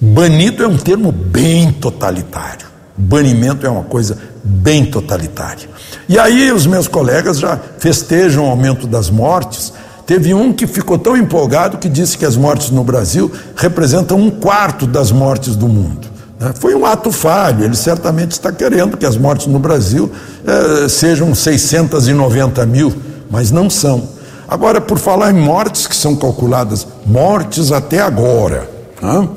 Banido 0.00 0.64
é 0.64 0.66
um 0.66 0.76
termo 0.76 1.12
bem 1.12 1.72
totalitário. 1.72 2.66
Banimento 2.96 3.66
é 3.66 3.68
uma 3.68 3.82
coisa 3.82 4.16
bem 4.42 4.84
totalitária. 4.84 5.68
E 6.08 6.18
aí 6.18 6.52
os 6.52 6.66
meus 6.66 6.86
colegas 6.86 7.38
já 7.38 7.58
festejam 7.78 8.44
o 8.44 8.50
aumento 8.50 8.86
das 8.86 9.10
mortes. 9.10 9.72
Teve 10.06 10.34
um 10.34 10.52
que 10.52 10.66
ficou 10.66 10.98
tão 10.98 11.16
empolgado 11.16 11.78
que 11.78 11.88
disse 11.88 12.16
que 12.16 12.24
as 12.24 12.36
mortes 12.36 12.70
no 12.70 12.84
Brasil 12.84 13.32
representam 13.56 14.18
um 14.18 14.30
quarto 14.30 14.86
das 14.86 15.10
mortes 15.10 15.56
do 15.56 15.66
mundo. 15.66 16.06
Né? 16.38 16.52
Foi 16.60 16.74
um 16.74 16.84
ato 16.84 17.10
falho, 17.10 17.64
ele 17.64 17.76
certamente 17.76 18.32
está 18.32 18.52
querendo 18.52 18.96
que 18.96 19.06
as 19.06 19.16
mortes 19.16 19.46
no 19.46 19.58
Brasil 19.58 20.10
eh, 20.46 20.88
sejam 20.88 21.34
690 21.34 22.66
mil, 22.66 22.94
mas 23.30 23.50
não 23.50 23.70
são. 23.70 24.08
Agora, 24.54 24.80
por 24.80 25.00
falar 25.00 25.32
em 25.32 25.40
mortes 25.40 25.88
que 25.88 25.96
são 25.96 26.14
calculadas, 26.14 26.86
mortes 27.04 27.72
até 27.72 28.00
agora, 28.00 28.70
né? 29.02 29.28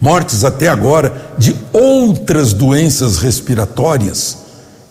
mortes 0.00 0.42
até 0.42 0.68
agora 0.68 1.34
de 1.36 1.54
outras 1.70 2.54
doenças 2.54 3.18
respiratórias 3.18 4.38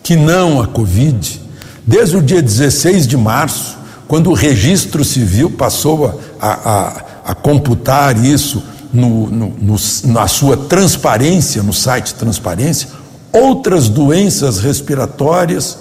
que 0.00 0.14
não 0.14 0.62
a 0.62 0.68
Covid, 0.68 1.42
desde 1.84 2.16
o 2.16 2.22
dia 2.22 2.40
16 2.40 3.08
de 3.08 3.16
março, 3.16 3.76
quando 4.06 4.30
o 4.30 4.32
registro 4.32 5.04
civil 5.04 5.50
passou 5.50 6.20
a, 6.40 6.48
a, 6.48 7.32
a 7.32 7.34
computar 7.34 8.16
isso 8.24 8.62
no, 8.92 9.28
no, 9.28 9.48
no, 9.60 9.76
na 10.04 10.28
sua 10.28 10.56
transparência, 10.56 11.64
no 11.64 11.72
site 11.72 12.14
Transparência, 12.14 12.90
outras 13.32 13.88
doenças 13.88 14.60
respiratórias, 14.60 15.78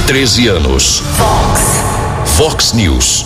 13 0.08 0.48
anos. 0.48 1.04
Fox. 1.18 1.60
Fox 2.38 2.72
News. 2.72 3.26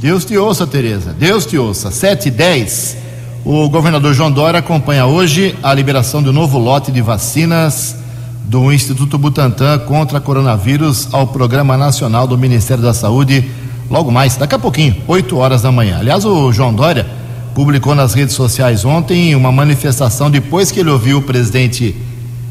Deus 0.00 0.24
te 0.24 0.38
ouça, 0.38 0.66
Tereza. 0.66 1.12
Deus 1.12 1.44
te 1.44 1.58
ouça. 1.58 1.90
7 1.90 2.28
e 2.28 2.30
10. 2.30 2.96
O 3.44 3.68
governador 3.68 4.14
João 4.14 4.32
Dória 4.32 4.60
acompanha 4.60 5.04
hoje 5.04 5.54
a 5.62 5.74
liberação 5.74 6.22
do 6.22 6.32
novo 6.32 6.58
lote 6.58 6.90
de 6.90 7.02
vacinas 7.02 8.02
do 8.44 8.72
Instituto 8.72 9.18
Butantan 9.18 9.78
contra 9.80 10.20
coronavírus 10.20 11.08
ao 11.12 11.26
Programa 11.26 11.76
Nacional 11.76 12.26
do 12.26 12.36
Ministério 12.36 12.82
da 12.82 12.92
Saúde, 12.92 13.50
logo 13.90 14.10
mais, 14.10 14.36
daqui 14.36 14.54
a 14.54 14.58
pouquinho, 14.58 14.96
8 15.08 15.36
horas 15.36 15.62
da 15.62 15.72
manhã. 15.72 15.98
Aliás, 15.98 16.24
o 16.24 16.52
João 16.52 16.74
Dória 16.74 17.06
publicou 17.54 17.94
nas 17.94 18.12
redes 18.14 18.34
sociais 18.34 18.84
ontem 18.84 19.34
uma 19.34 19.50
manifestação 19.50 20.30
depois 20.30 20.70
que 20.70 20.80
ele 20.80 20.90
ouviu 20.90 21.18
o 21.18 21.22
presidente 21.22 21.96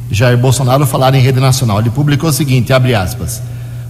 Jair 0.10 0.38
Bolsonaro 0.38 0.86
falar 0.86 1.14
em 1.14 1.22
rede 1.22 1.40
nacional. 1.40 1.80
Ele 1.80 1.90
publicou 1.90 2.30
o 2.30 2.34
seguinte, 2.34 2.74
abre 2.74 2.96
aspas, 2.96 3.42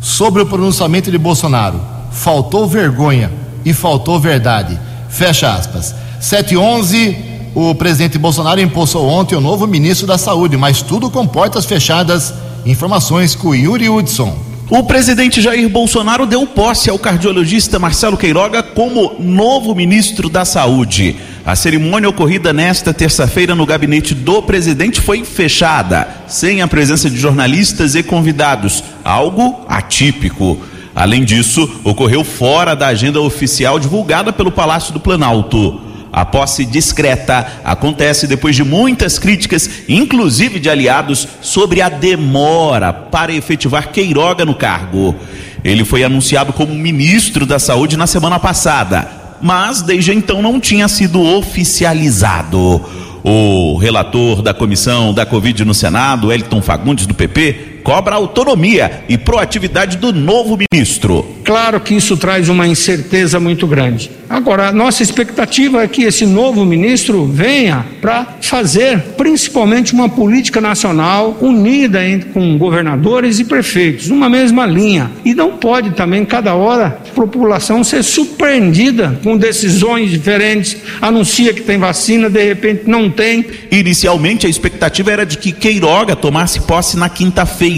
sobre 0.01 0.41
o 0.41 0.45
pronunciamento 0.45 1.10
de 1.10 1.18
Bolsonaro, 1.18 1.80
faltou 2.12 2.68
vergonha 2.68 3.32
e 3.64 3.74
faltou 3.74 4.20
verdade. 4.20 4.80
Fecha 5.10 5.54
aspas. 5.54 5.95
711 6.20 7.33
o 7.56 7.76
presidente 7.76 8.18
Bolsonaro 8.18 8.60
impulsou 8.60 9.08
ontem 9.08 9.36
o 9.36 9.41
novo 9.41 9.68
ministro 9.68 10.08
da 10.08 10.18
Saúde, 10.18 10.58
mas 10.58 10.82
tudo 10.82 11.10
com 11.10 11.28
portas 11.28 11.66
fechadas. 11.66 12.34
Informações 12.66 13.36
com 13.36 13.54
Yuri 13.54 13.89
Hudson. 13.89 14.36
O 14.70 14.82
presidente 14.84 15.39
Jair 15.39 15.70
Bolsonaro 15.70 16.26
deu 16.26 16.47
posse 16.47 16.89
ao 16.89 16.97
cardiologista 16.97 17.78
Marcelo 17.78 18.18
Queiroga 18.18 18.64
como 18.64 19.14
novo 19.20 19.76
ministro 19.76 20.30
da 20.30 20.45
Saúde. 20.45 21.16
A 21.45 21.56
cerimônia 21.56 22.10
ocorrida 22.10 22.51
nesta 22.51 22.91
terça-feira 22.91 23.54
no 23.54 23.68
gabinete 23.68 24.16
do 24.16 24.41
presidente 24.41 24.99
foi 24.99 25.24
fechada, 25.24 26.08
sem 26.28 26.62
a 26.62 26.68
presença 26.68 27.08
de 27.08 27.18
jornalistas 27.18 27.93
e 27.93 28.01
convidados, 28.01 28.84
algo 29.04 29.64
atípico. 29.68 30.58
Além 30.95 31.24
disso, 31.24 31.70
ocorreu 31.84 32.24
fora 32.24 32.76
da 32.76 32.88
agenda 32.88 33.22
oficial 33.22 33.78
divulgada 33.78 34.34
pelo 34.34 34.51
Palácio 34.51 34.91
do 34.93 34.99
Planalto. 34.99 35.93
A 36.14 36.24
posse 36.24 36.64
discreta 36.64 37.47
acontece 37.66 38.28
depois 38.28 38.55
de 38.55 38.64
muitas 38.64 39.18
críticas, 39.18 39.68
inclusive 39.89 40.59
de 40.59 40.70
aliados, 40.70 41.28
sobre 41.41 41.82
a 41.82 41.89
demora 41.89 42.93
para 42.93 43.34
efetivar 43.34 43.91
Queiroga 43.91 44.45
no 44.45 44.53
cargo. 44.53 45.16
Ele 45.64 45.84
foi 45.84 46.03
anunciado 46.03 46.53
como 46.53 46.72
ministro 46.76 47.47
da 47.47 47.57
Saúde 47.57 47.97
na 47.97 48.05
semana 48.05 48.38
passada, 48.38 49.07
mas 49.41 49.82
desde 49.82 50.14
então 50.14 50.39
não 50.39 50.59
tinha 50.59 50.88
sido 50.88 51.20
oficializado. 51.20 52.86
O 53.24 53.76
relator 53.78 54.43
da 54.43 54.53
comissão 54.53 55.16
da 55.16 55.26
Covid 55.26 55.66
no 55.66 55.74
Senado, 55.74 56.32
Elton 56.32 56.61
Fagundes, 56.61 57.07
do 57.07 57.16
PP, 57.16 57.72
cobra 57.84 58.16
autonomia 58.16 59.04
e 59.10 59.18
proatividade 59.18 59.98
do 59.98 60.14
novo 60.14 60.58
ministro. 60.58 61.26
Claro 61.44 61.80
que 61.82 61.94
isso 61.94 62.16
traz 62.16 62.48
uma 62.48 62.66
incerteza 62.66 63.40
muito 63.40 63.68
grande. 63.68 64.10
Agora, 64.30 64.70
a 64.70 64.72
nossa 64.72 65.04
expectativa 65.04 65.84
é 65.84 65.88
que 65.88 66.04
esse 66.04 66.26
novo 66.26 66.66
ministro 66.66 67.26
venha 67.26 67.86
para 68.02 68.38
fazer 68.42 69.00
principalmente 69.16 69.94
uma 69.94 70.10
política 70.10 70.60
nacional 70.60 71.38
unida 71.40 72.04
entre, 72.04 72.30
com 72.30 72.58
governadores 72.58 73.40
e 73.40 73.44
prefeitos, 73.44 74.08
numa 74.08 74.30
mesma 74.30 74.66
linha. 74.66 75.12
E 75.24 75.36
não 75.36 75.58
pode 75.58 75.92
também, 75.92 76.26
cada 76.26 76.56
hora, 76.56 77.00
a 77.08 77.14
população 77.14 77.84
ser 77.84 78.04
surpreendida 78.04 79.20
com 79.24 79.38
decisões 79.38 80.10
diferentes, 80.10 80.78
anuncia 81.02 81.54
que 81.54 81.62
tem 81.62 81.78
vacina, 81.78 82.30
de 82.30 82.44
repente 82.44 82.84
não 82.88 83.10
tem. 83.10 83.46
Inicialmente, 83.72 84.48
a 84.48 84.50
expectativa 84.50 85.12
era 85.12 85.26
de 85.26 85.38
que 85.38 85.52
Queiroga 85.52 86.16
tomasse 86.16 86.62
posse 86.62 86.98
na 86.98 87.10
quinta-feira, 87.10 87.72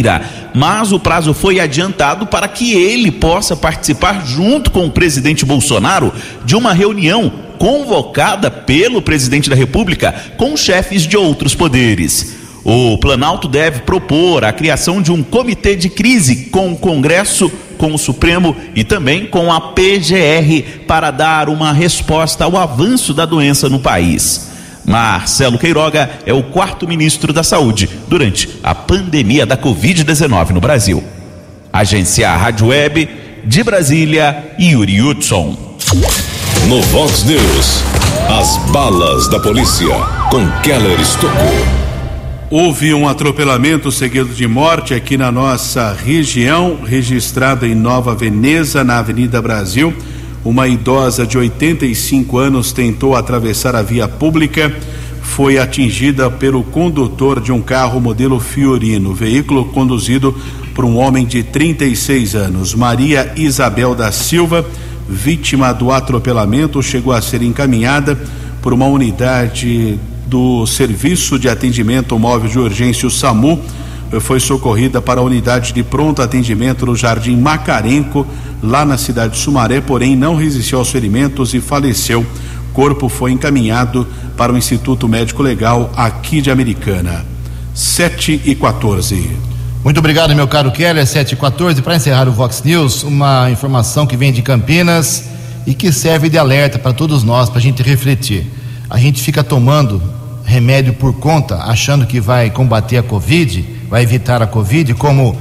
mas 0.53 0.91
o 0.91 0.99
prazo 0.99 1.33
foi 1.33 1.59
adiantado 1.59 2.27
para 2.27 2.47
que 2.47 2.73
ele 2.73 3.11
possa 3.11 3.55
participar, 3.55 4.25
junto 4.25 4.71
com 4.71 4.85
o 4.85 4.91
presidente 4.91 5.45
Bolsonaro, 5.45 6.13
de 6.43 6.55
uma 6.55 6.73
reunião 6.73 7.31
convocada 7.57 8.51
pelo 8.51 9.01
presidente 9.01 9.49
da 9.49 9.55
República 9.55 10.13
com 10.37 10.55
chefes 10.57 11.03
de 11.03 11.17
outros 11.17 11.55
poderes. 11.55 12.35
O 12.63 12.97
Planalto 12.97 13.47
deve 13.47 13.81
propor 13.81 14.43
a 14.43 14.51
criação 14.51 14.99
de 14.99 15.11
um 15.11 15.21
comitê 15.21 15.75
de 15.75 15.87
crise 15.87 16.47
com 16.47 16.71
o 16.71 16.75
Congresso, 16.75 17.51
com 17.77 17.93
o 17.93 17.97
Supremo 17.97 18.55
e 18.73 18.83
também 18.83 19.27
com 19.27 19.53
a 19.53 19.61
PGR 19.61 20.83
para 20.87 21.11
dar 21.11 21.47
uma 21.47 21.71
resposta 21.71 22.43
ao 22.43 22.57
avanço 22.57 23.13
da 23.13 23.25
doença 23.25 23.69
no 23.69 23.79
país. 23.79 24.55
Marcelo 24.86 25.57
Queiroga 25.57 26.09
é 26.25 26.33
o 26.33 26.43
quarto 26.43 26.88
ministro 26.88 27.33
da 27.33 27.43
Saúde 27.43 27.89
durante 28.07 28.59
a 28.63 28.75
pandemia 28.75 29.45
da 29.45 29.57
Covid-19 29.57 30.51
no 30.51 30.61
Brasil. 30.61 31.03
Agência 31.73 32.36
Rádio 32.36 32.67
Web 32.67 33.09
de 33.43 33.63
Brasília, 33.63 34.55
Yuri 34.59 35.01
Hudson. 35.01 35.57
No 36.67 36.81
Vox 36.83 37.23
News, 37.23 37.83
as 38.39 38.57
balas 38.71 39.27
da 39.27 39.39
polícia 39.39 39.93
com 40.29 40.49
Keller 40.61 40.99
Estocou. 40.99 41.86
Houve 42.49 42.93
um 42.93 43.07
atropelamento 43.07 43.91
seguido 43.91 44.33
de 44.33 44.47
morte 44.47 44.93
aqui 44.93 45.17
na 45.17 45.31
nossa 45.31 45.93
região, 45.93 46.79
registrado 46.86 47.65
em 47.65 47.75
Nova 47.75 48.15
Veneza, 48.15 48.83
na 48.83 48.99
Avenida 48.99 49.41
Brasil. 49.41 49.93
Uma 50.45 50.67
idosa 50.67 51.25
de 51.25 51.39
85 51.39 52.37
anos 52.37 52.71
tentou 52.71 53.15
atravessar 53.15 53.75
a 53.75 53.81
via 53.81 54.07
pública, 54.07 54.71
foi 55.23 55.57
atingida 55.57 56.29
pelo 56.29 56.63
condutor 56.63 57.41
de 57.41 57.51
um 57.51 57.59
carro 57.59 57.99
modelo 57.99 58.39
Fiorino, 58.39 59.11
veículo 59.11 59.65
conduzido 59.65 60.37
por 60.75 60.85
um 60.85 60.97
homem 60.97 61.25
de 61.25 61.41
36 61.41 62.35
anos. 62.35 62.75
Maria 62.75 63.33
Isabel 63.35 63.95
da 63.95 64.11
Silva, 64.11 64.63
vítima 65.09 65.73
do 65.73 65.91
atropelamento, 65.91 66.79
chegou 66.83 67.11
a 67.11 67.23
ser 67.23 67.41
encaminhada 67.41 68.15
por 68.61 68.71
uma 68.71 68.85
unidade 68.85 69.99
do 70.27 70.67
Serviço 70.67 71.39
de 71.39 71.49
Atendimento 71.49 72.19
Móvel 72.19 72.51
de 72.51 72.59
Urgência, 72.59 73.07
o 73.07 73.11
SAMU, 73.11 73.59
foi 74.19 74.39
socorrida 74.39 75.01
para 75.01 75.19
a 75.19 75.23
unidade 75.23 75.73
de 75.73 75.83
pronto 75.83 76.21
atendimento 76.21 76.85
no 76.85 76.95
Jardim 76.95 77.35
Macarenco, 77.35 78.25
lá 78.66 78.84
na 78.84 78.97
cidade 78.97 79.34
de 79.34 79.39
Sumaré, 79.39 79.80
porém 79.80 80.16
não 80.16 80.36
resistiu 80.36 80.80
aos 80.80 80.89
ferimentos 80.89 81.53
e 81.53 81.61
faleceu. 81.61 82.26
Corpo 82.74 83.07
foi 83.07 83.32
encaminhado 83.32 84.05
para 84.36 84.51
o 84.51 84.57
Instituto 84.57 85.07
Médico 85.07 85.41
Legal 85.41 85.91
aqui 85.95 86.41
de 86.41 86.51
Americana. 86.51 87.26
7 87.74 88.41
e 88.43 88.55
14. 88.55 89.38
Muito 89.84 89.99
obrigado, 89.99 90.36
meu 90.36 90.47
caro 90.47 90.72
Keller. 90.72 91.05
7 91.05 91.34
e 91.34 91.36
14. 91.36 91.82
Para 91.82 91.95
encerrar 91.95 92.28
o 92.28 92.32
Vox 92.32 92.63
News, 92.63 93.03
uma 93.03 93.49
informação 93.51 94.07
que 94.07 94.18
vem 94.18 94.34
de 94.34 94.41
Campinas 94.41 95.26
e 95.66 95.74
que 95.74 95.91
serve 95.91 96.28
de 96.28 96.38
alerta 96.38 96.80
para 96.80 96.91
todos 96.91 97.24
nós, 97.24 97.49
para 97.49 97.59
a 97.59 97.61
gente 97.61 97.84
refletir. 97.84 98.45
A 98.89 98.97
gente 98.97 99.22
fica 99.22 99.43
tomando 99.43 100.01
remédio 100.43 100.93
por 100.93 101.13
conta, 101.13 101.57
achando 101.57 102.05
que 102.05 102.20
vai 102.20 102.49
combater 102.49 102.97
a 102.97 103.03
Covid, 103.03 103.66
vai 103.89 104.03
evitar 104.03 104.41
a 104.41 104.47
Covid, 104.47 104.93
como 104.93 105.38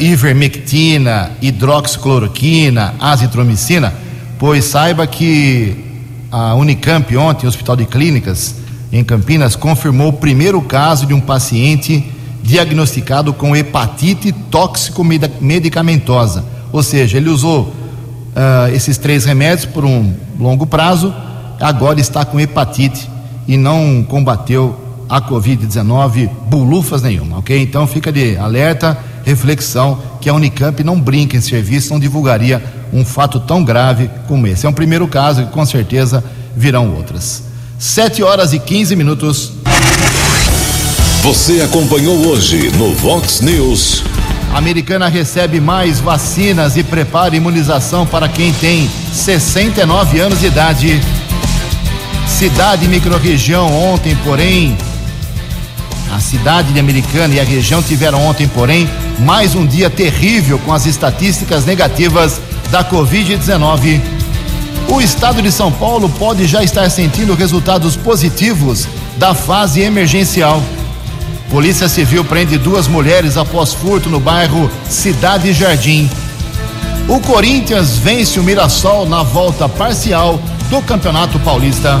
ivermectina, 0.00 1.30
hidroxicloroquina, 1.40 2.94
azitromicina, 2.98 3.94
pois 4.38 4.64
saiba 4.64 5.06
que 5.06 5.84
a 6.30 6.54
Unicamp 6.54 7.16
ontem, 7.16 7.46
Hospital 7.46 7.76
de 7.76 7.86
Clínicas 7.86 8.56
em 8.92 9.04
Campinas, 9.04 9.54
confirmou 9.54 10.08
o 10.08 10.12
primeiro 10.12 10.60
caso 10.60 11.06
de 11.06 11.14
um 11.14 11.20
paciente 11.20 12.04
diagnosticado 12.42 13.32
com 13.32 13.56
hepatite 13.56 14.32
tóxico-medicamentosa. 14.32 16.44
Ou 16.72 16.82
seja, 16.82 17.16
ele 17.16 17.28
usou 17.28 17.62
uh, 17.62 18.74
esses 18.74 18.98
três 18.98 19.24
remédios 19.24 19.66
por 19.66 19.84
um 19.84 20.12
longo 20.38 20.66
prazo, 20.66 21.14
agora 21.60 22.00
está 22.00 22.24
com 22.24 22.38
hepatite 22.38 23.08
e 23.48 23.56
não 23.56 24.04
combateu 24.08 24.78
a 25.08 25.20
Covid-19 25.20 26.28
bulufas 26.48 27.02
nenhuma, 27.02 27.38
ok? 27.38 27.62
Então 27.62 27.86
fica 27.86 28.12
de 28.12 28.36
alerta, 28.36 28.98
reflexão, 29.26 30.00
que 30.20 30.28
a 30.28 30.34
Unicamp 30.34 30.84
não 30.84 31.00
brinca 31.00 31.36
em 31.36 31.40
serviço, 31.40 31.92
não 31.92 31.98
divulgaria 31.98 32.62
um 32.92 33.04
fato 33.04 33.40
tão 33.40 33.64
grave 33.64 34.08
como 34.28 34.46
esse. 34.46 34.64
É 34.64 34.68
um 34.68 34.72
primeiro 34.72 35.08
caso 35.08 35.42
e 35.42 35.46
com 35.46 35.66
certeza 35.66 36.22
virão 36.56 36.94
outras. 36.94 37.42
7 37.76 38.22
horas 38.22 38.52
e 38.52 38.60
15 38.60 38.94
minutos. 38.94 39.52
Você 41.22 41.60
acompanhou 41.60 42.16
hoje 42.28 42.70
no 42.76 42.94
Vox 42.94 43.40
News. 43.40 44.04
A 44.54 44.58
americana 44.58 45.08
recebe 45.08 45.60
mais 45.60 45.98
vacinas 45.98 46.76
e 46.76 46.84
prepara 46.84 47.34
imunização 47.34 48.06
para 48.06 48.28
quem 48.28 48.52
tem 48.52 48.88
69 49.12 50.20
anos 50.20 50.38
de 50.38 50.46
idade. 50.46 51.00
Cidade 52.28 52.84
e 52.84 52.88
microrregião 52.88 53.72
ontem, 53.92 54.16
porém, 54.24 54.76
a 56.14 56.20
cidade 56.20 56.72
de 56.72 56.78
Americana 56.78 57.34
e 57.34 57.40
a 57.40 57.44
região 57.44 57.82
tiveram 57.82 58.24
ontem, 58.24 58.46
porém, 58.46 58.88
mais 59.18 59.54
um 59.54 59.66
dia 59.66 59.88
terrível 59.88 60.58
com 60.58 60.72
as 60.72 60.86
estatísticas 60.86 61.64
negativas 61.64 62.40
da 62.70 62.84
Covid-19. 62.84 64.00
O 64.88 65.00
estado 65.00 65.42
de 65.42 65.50
São 65.50 65.72
Paulo 65.72 66.08
pode 66.08 66.46
já 66.46 66.62
estar 66.62 66.88
sentindo 66.90 67.34
resultados 67.34 67.96
positivos 67.96 68.86
da 69.16 69.34
fase 69.34 69.80
emergencial. 69.80 70.62
Polícia 71.50 71.88
Civil 71.88 72.24
prende 72.24 72.58
duas 72.58 72.86
mulheres 72.86 73.36
após 73.36 73.72
furto 73.72 74.08
no 74.08 74.20
bairro 74.20 74.70
Cidade 74.88 75.52
Jardim. 75.52 76.08
O 77.08 77.20
Corinthians 77.20 77.96
vence 77.96 78.38
o 78.38 78.42
Mirassol 78.42 79.06
na 79.06 79.22
volta 79.22 79.68
parcial 79.68 80.40
do 80.68 80.82
Campeonato 80.82 81.38
Paulista. 81.40 82.00